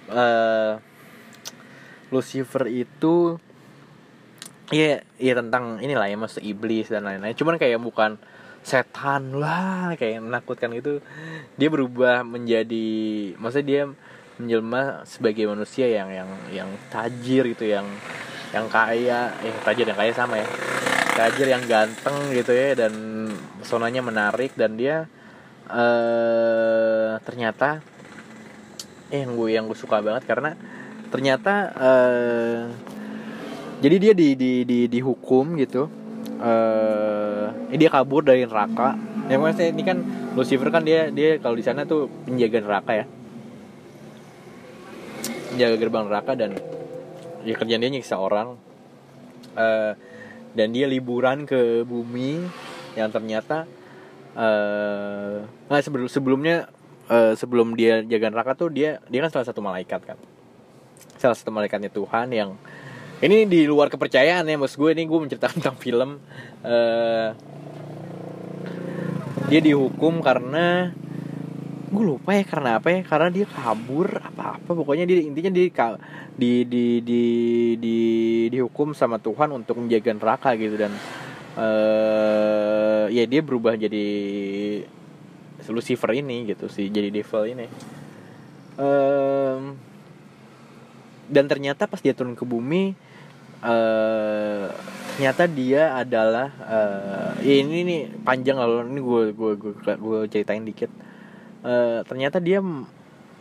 uh, 0.09 0.81
Lucifer 2.09 2.65
itu 2.67 3.37
Iya, 4.71 5.03
iya 5.19 5.35
tentang 5.35 5.83
inilah 5.83 6.07
ya 6.07 6.15
maksud 6.15 6.39
iblis 6.47 6.87
dan 6.87 7.03
lain-lain. 7.03 7.35
Cuman 7.35 7.59
kayak 7.59 7.83
bukan 7.83 8.15
setan 8.63 9.35
lah 9.35 9.91
kayak 9.99 10.23
menakutkan 10.23 10.71
gitu. 10.71 11.03
Dia 11.59 11.67
berubah 11.67 12.23
menjadi 12.23 12.87
maksudnya 13.35 13.67
dia 13.67 13.83
menjelma 14.39 15.03
sebagai 15.03 15.43
manusia 15.51 15.91
yang 15.91 16.07
yang 16.15 16.29
yang 16.55 16.69
tajir 16.87 17.51
gitu, 17.51 17.67
yang 17.67 17.83
yang 18.55 18.71
kaya, 18.71 19.35
eh 19.43 19.51
tajir 19.67 19.83
yang 19.91 19.99
kaya 19.99 20.15
sama 20.15 20.39
ya. 20.39 20.47
Tajir 21.19 21.51
yang 21.51 21.67
ganteng 21.67 22.31
gitu 22.31 22.55
ya 22.55 22.71
dan 22.71 22.93
pesonanya 23.59 23.99
menarik 23.99 24.55
dan 24.55 24.79
dia 24.79 25.11
uh, 25.69 27.19
ternyata 27.21 27.83
eh 29.11 29.21
yang 29.27 29.35
gue 29.35 29.49
yang 29.51 29.65
gue 29.67 29.75
suka 29.75 29.99
banget 29.99 30.23
karena 30.23 30.55
ternyata 31.11 31.53
uh, 31.75 32.61
jadi 33.81 33.95
dia 33.97 34.13
di 34.13 34.37
di 34.37 34.51
di 34.63 34.79
dihukum 34.85 35.57
gitu. 35.57 35.89
Uh, 36.41 37.53
ini 37.69 37.85
dia 37.85 37.89
kabur 37.93 38.21
dari 38.21 38.45
neraka. 38.45 38.97
Ya 39.29 39.37
maksudnya 39.37 39.69
ini 39.73 39.83
kan 39.85 39.97
Lucifer 40.37 40.69
kan 40.69 40.85
dia 40.85 41.09
dia 41.09 41.37
kalau 41.41 41.57
di 41.57 41.65
sana 41.65 41.85
tuh 41.85 42.05
penjaga 42.25 42.61
neraka 42.61 42.91
ya. 42.93 43.05
Penjaga 45.53 45.75
gerbang 45.81 46.05
neraka 46.07 46.31
dan 46.37 46.57
ya 47.41 47.53
kerjaan 47.57 47.81
dia 47.81 47.89
nyiksa 47.89 48.21
orang. 48.21 48.57
Uh, 49.57 49.97
dan 50.53 50.71
dia 50.71 50.85
liburan 50.85 51.49
ke 51.49 51.81
bumi 51.83 52.43
yang 52.93 53.09
ternyata 53.09 53.65
uh, 54.35 55.43
nah 55.71 55.79
sebelum 55.81 56.07
sebelumnya 56.07 56.67
uh, 57.11 57.33
sebelum 57.35 57.75
dia 57.75 58.03
jaga 58.05 58.31
neraka 58.31 58.53
tuh 58.55 58.69
dia 58.71 59.03
dia 59.11 59.19
kan 59.23 59.31
salah 59.31 59.47
satu 59.47 59.59
malaikat 59.63 60.01
kan. 60.03 60.17
Salah 61.17 61.37
satu 61.37 61.53
malaikatnya 61.53 61.93
Tuhan 61.93 62.33
yang 62.33 62.57
ini 63.21 63.45
di 63.45 63.69
luar 63.69 63.93
kepercayaan 63.93 64.49
ya 64.49 64.57
mas 64.57 64.73
gue 64.73 64.89
ini 64.93 65.05
gue 65.05 65.19
menceritakan 65.19 65.55
tentang 65.61 65.77
film. 65.77 66.17
Uh, 66.65 67.33
dia 69.51 69.59
dihukum 69.59 70.23
karena 70.23 70.95
gue 71.91 72.03
lupa 72.07 72.31
ya 72.31 72.47
karena 72.47 72.79
apa 72.79 72.87
ya 72.87 72.99
karena 73.03 73.27
dia 73.27 73.43
kabur 73.43 74.07
apa 74.23 74.55
apa 74.55 74.69
pokoknya 74.71 75.03
dia 75.03 75.27
intinya 75.27 75.51
dia 75.51 75.67
di 76.39 76.63
di 76.63 77.03
di 77.03 77.23
di 77.75 77.97
dihukum 78.47 78.95
sama 78.95 79.19
Tuhan 79.19 79.51
untuk 79.51 79.83
menjaga 79.83 80.15
neraka 80.15 80.55
gitu 80.55 80.79
dan 80.79 80.95
uh, 81.57 83.05
ya 83.11 83.23
dia 83.27 83.41
berubah 83.43 83.75
jadi 83.75 84.07
Lucifer 85.71 86.11
ini 86.11 86.51
gitu 86.51 86.67
sih 86.67 86.91
jadi 86.91 87.07
devil 87.07 87.43
ini. 87.47 87.67
Um, 88.75 89.79
dan 91.31 91.47
ternyata 91.47 91.87
pas 91.87 92.03
dia 92.03 92.11
turun 92.11 92.35
ke 92.35 92.43
bumi 92.43 92.91
eh 93.61 94.67
ternyata 95.15 95.45
dia 95.45 95.93
adalah 95.95 96.49
eh 97.45 97.61
ini 97.61 97.85
nih 97.85 98.01
panjang 98.25 98.57
lalu 98.57 98.89
ini 98.89 98.99
gue 98.99 99.23
gue 99.31 99.51
gue 99.55 99.73
gue 99.95 100.19
ceritain 100.27 100.65
dikit. 100.65 100.91
Eh 101.61 101.99
ternyata 102.09 102.41
dia 102.41 102.59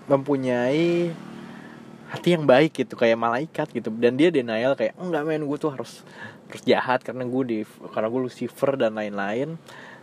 mempunyai 0.06 1.10
hati 2.10 2.28
yang 2.34 2.44
baik 2.44 2.74
gitu 2.84 2.94
kayak 2.94 3.16
malaikat 3.16 3.66
gitu. 3.72 3.88
Dan 3.96 4.14
dia 4.20 4.28
denial 4.28 4.76
kayak 4.76 4.94
enggak 5.00 5.24
men 5.24 5.42
gue 5.48 5.58
tuh 5.58 5.72
harus 5.72 6.04
harus 6.50 6.62
jahat 6.66 7.00
karena 7.06 7.22
gue 7.22 7.42
di 7.46 7.58
karena 7.94 8.10
gue 8.10 8.20
Lucifer 8.26 8.74
dan 8.74 8.98
lain-lain. 8.98 9.54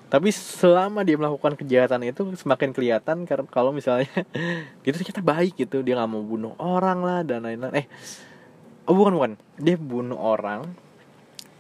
Tapi 0.08 0.32
selama 0.32 1.04
dia 1.04 1.20
melakukan 1.20 1.60
kejahatan 1.60 2.08
itu 2.08 2.32
semakin 2.40 2.72
kelihatan 2.72 3.28
karena 3.28 3.44
kalau 3.52 3.76
misalnya 3.76 4.08
dia 4.82 4.90
tuh 4.96 5.04
ternyata 5.04 5.20
baik 5.20 5.60
gitu 5.60 5.84
dia 5.84 6.00
nggak 6.00 6.08
mau 6.08 6.24
bunuh 6.24 6.56
orang 6.58 7.00
lah 7.04 7.20
dan 7.28 7.44
lain-lain. 7.44 7.84
Eh 7.84 7.88
oh 8.88 8.96
bukan 8.96 9.14
bukan. 9.20 9.32
Dia 9.60 9.76
bunuh 9.76 10.16
orang 10.16 10.72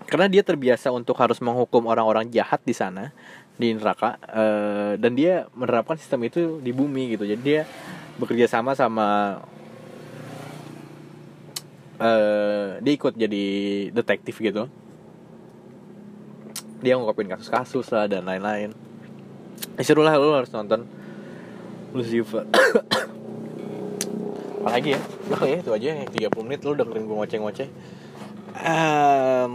karena 0.07 0.31
dia 0.31 0.39
terbiasa 0.39 0.87
untuk 0.95 1.19
harus 1.19 1.43
menghukum 1.43 1.83
orang-orang 1.91 2.31
jahat 2.31 2.63
di 2.63 2.71
sana 2.71 3.11
di 3.59 3.75
neraka 3.75 4.15
eh, 4.31 4.95
dan 4.95 5.11
dia 5.17 5.51
menerapkan 5.51 5.99
sistem 5.99 6.23
itu 6.23 6.63
di 6.63 6.71
bumi 6.71 7.19
gitu. 7.19 7.27
Jadi 7.27 7.41
dia 7.43 7.67
bekerja 8.15 8.47
sama 8.47 8.71
sama 8.73 9.41
eh 11.97 12.77
dia 12.81 12.93
ikut 12.93 13.13
jadi 13.17 13.45
detektif 13.89 14.37
gitu. 14.37 14.69
Dia 16.85 16.93
ngungkapin 16.93 17.33
kasus-kasus 17.33 17.89
lah 17.89 18.05
dan 18.05 18.21
lain-lain. 18.25 18.73
Eh, 19.77 19.85
seru 19.85 20.01
lah 20.05 20.17
lu 20.17 20.33
harus 20.33 20.49
nonton 20.53 20.85
Lucifer. 21.93 22.45
Apalagi 24.61 24.93
ya? 24.93 25.01
Udah 25.31 25.47
ya 25.47 25.57
itu 25.63 25.71
aja 25.73 25.87
ya 25.95 26.29
30 26.29 26.45
menit. 26.45 26.59
Lu 26.61 26.77
dengerin 26.77 27.07
gue 27.07 27.17
ngoceh-ngoceh. 27.17 27.69
Em, 28.57 29.53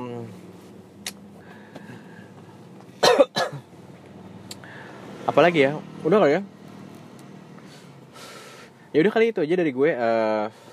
apalagi 5.30 5.68
ya? 5.68 5.76
Udah 6.00 6.16
kali 6.22 6.38
ya? 6.38 6.42
Ya 8.96 9.04
udah 9.04 9.12
kali 9.12 9.36
itu 9.36 9.44
aja 9.44 9.52
dari 9.52 9.68
gue. 9.68 9.92
Eh 9.92 10.71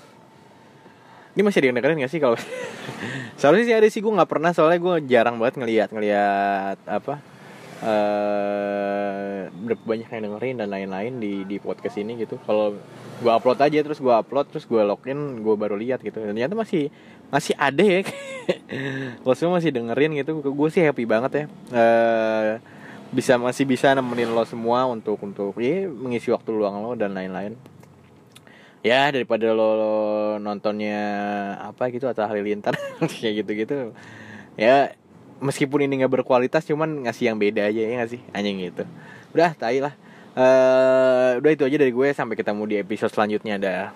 ini 1.36 1.40
masih 1.46 1.58
ada 1.62 1.78
dengerin 1.78 2.02
gak 2.02 2.12
sih 2.12 2.20
kalau 2.22 2.36
soalnya 3.40 3.64
sih 3.64 3.74
ada 3.76 3.88
sih 3.88 4.00
gue 4.02 4.12
nggak 4.12 4.30
pernah 4.30 4.50
soalnya 4.52 4.78
gue 4.82 4.94
jarang 5.08 5.40
banget 5.40 5.56
ngelihat 5.60 5.88
ngelihat 5.94 6.78
apa 6.84 7.14
eh 7.80 9.48
berapa 9.48 9.84
banyak 9.88 10.08
yang 10.12 10.22
dengerin 10.28 10.56
dan 10.60 10.68
lain-lain 10.68 11.12
di 11.16 11.48
di 11.48 11.56
podcast 11.56 11.96
ini 11.96 12.12
gitu. 12.20 12.36
Kalau 12.44 12.76
gue 13.20 13.32
upload 13.32 13.56
aja 13.56 13.80
terus 13.80 14.04
gue 14.04 14.12
upload 14.12 14.52
terus 14.52 14.68
gue 14.68 14.84
login 14.84 15.40
gue 15.40 15.54
baru 15.56 15.80
lihat 15.80 16.04
gitu. 16.04 16.20
Dan 16.20 16.36
ternyata 16.36 16.52
masih 16.52 16.92
masih 17.32 17.56
ada 17.56 17.80
ya. 17.80 18.04
Lo 19.24 19.32
semua 19.32 19.56
masih 19.56 19.72
dengerin 19.72 20.12
gitu 20.20 20.44
gue 20.44 20.68
sih 20.68 20.84
happy 20.84 21.08
banget 21.08 21.32
ya. 21.32 21.44
Eh 21.72 22.52
bisa 23.10 23.34
masih 23.34 23.66
bisa 23.66 23.90
nemenin 23.90 24.30
lo 24.30 24.46
semua 24.46 24.86
untuk 24.86 25.18
untuk 25.18 25.58
ya 25.58 25.90
mengisi 25.90 26.30
waktu 26.30 26.54
luang 26.54 26.78
lo 26.78 26.94
dan 26.94 27.10
lain-lain 27.10 27.58
ya 28.80 29.12
daripada 29.12 29.52
lo, 29.52 29.68
lo 29.76 29.94
nontonnya 30.40 31.00
apa 31.60 31.92
gitu 31.92 32.08
atau 32.08 32.24
halilintar 32.24 32.72
kayak 33.20 33.44
gitu 33.44 33.50
gitu 33.52 33.76
ya 34.56 34.96
meskipun 35.40 35.88
ini 35.88 36.04
nggak 36.04 36.20
berkualitas 36.20 36.68
cuman 36.68 37.08
ngasih 37.08 37.32
yang 37.32 37.40
beda 37.40 37.66
aja 37.66 37.80
ya 37.80 37.90
nggak 37.96 38.10
sih? 38.12 38.20
Anjing 38.36 38.60
gitu. 38.60 38.84
Udah 39.32 39.56
tai 39.56 39.80
lah. 39.80 39.96
Eh 40.36 41.40
udah 41.42 41.50
itu 41.50 41.64
aja 41.66 41.76
dari 41.80 41.90
gue 41.90 42.08
sampai 42.14 42.38
ketemu 42.38 42.62
di 42.68 42.76
episode 42.78 43.10
selanjutnya 43.10 43.56
dah 43.58 43.90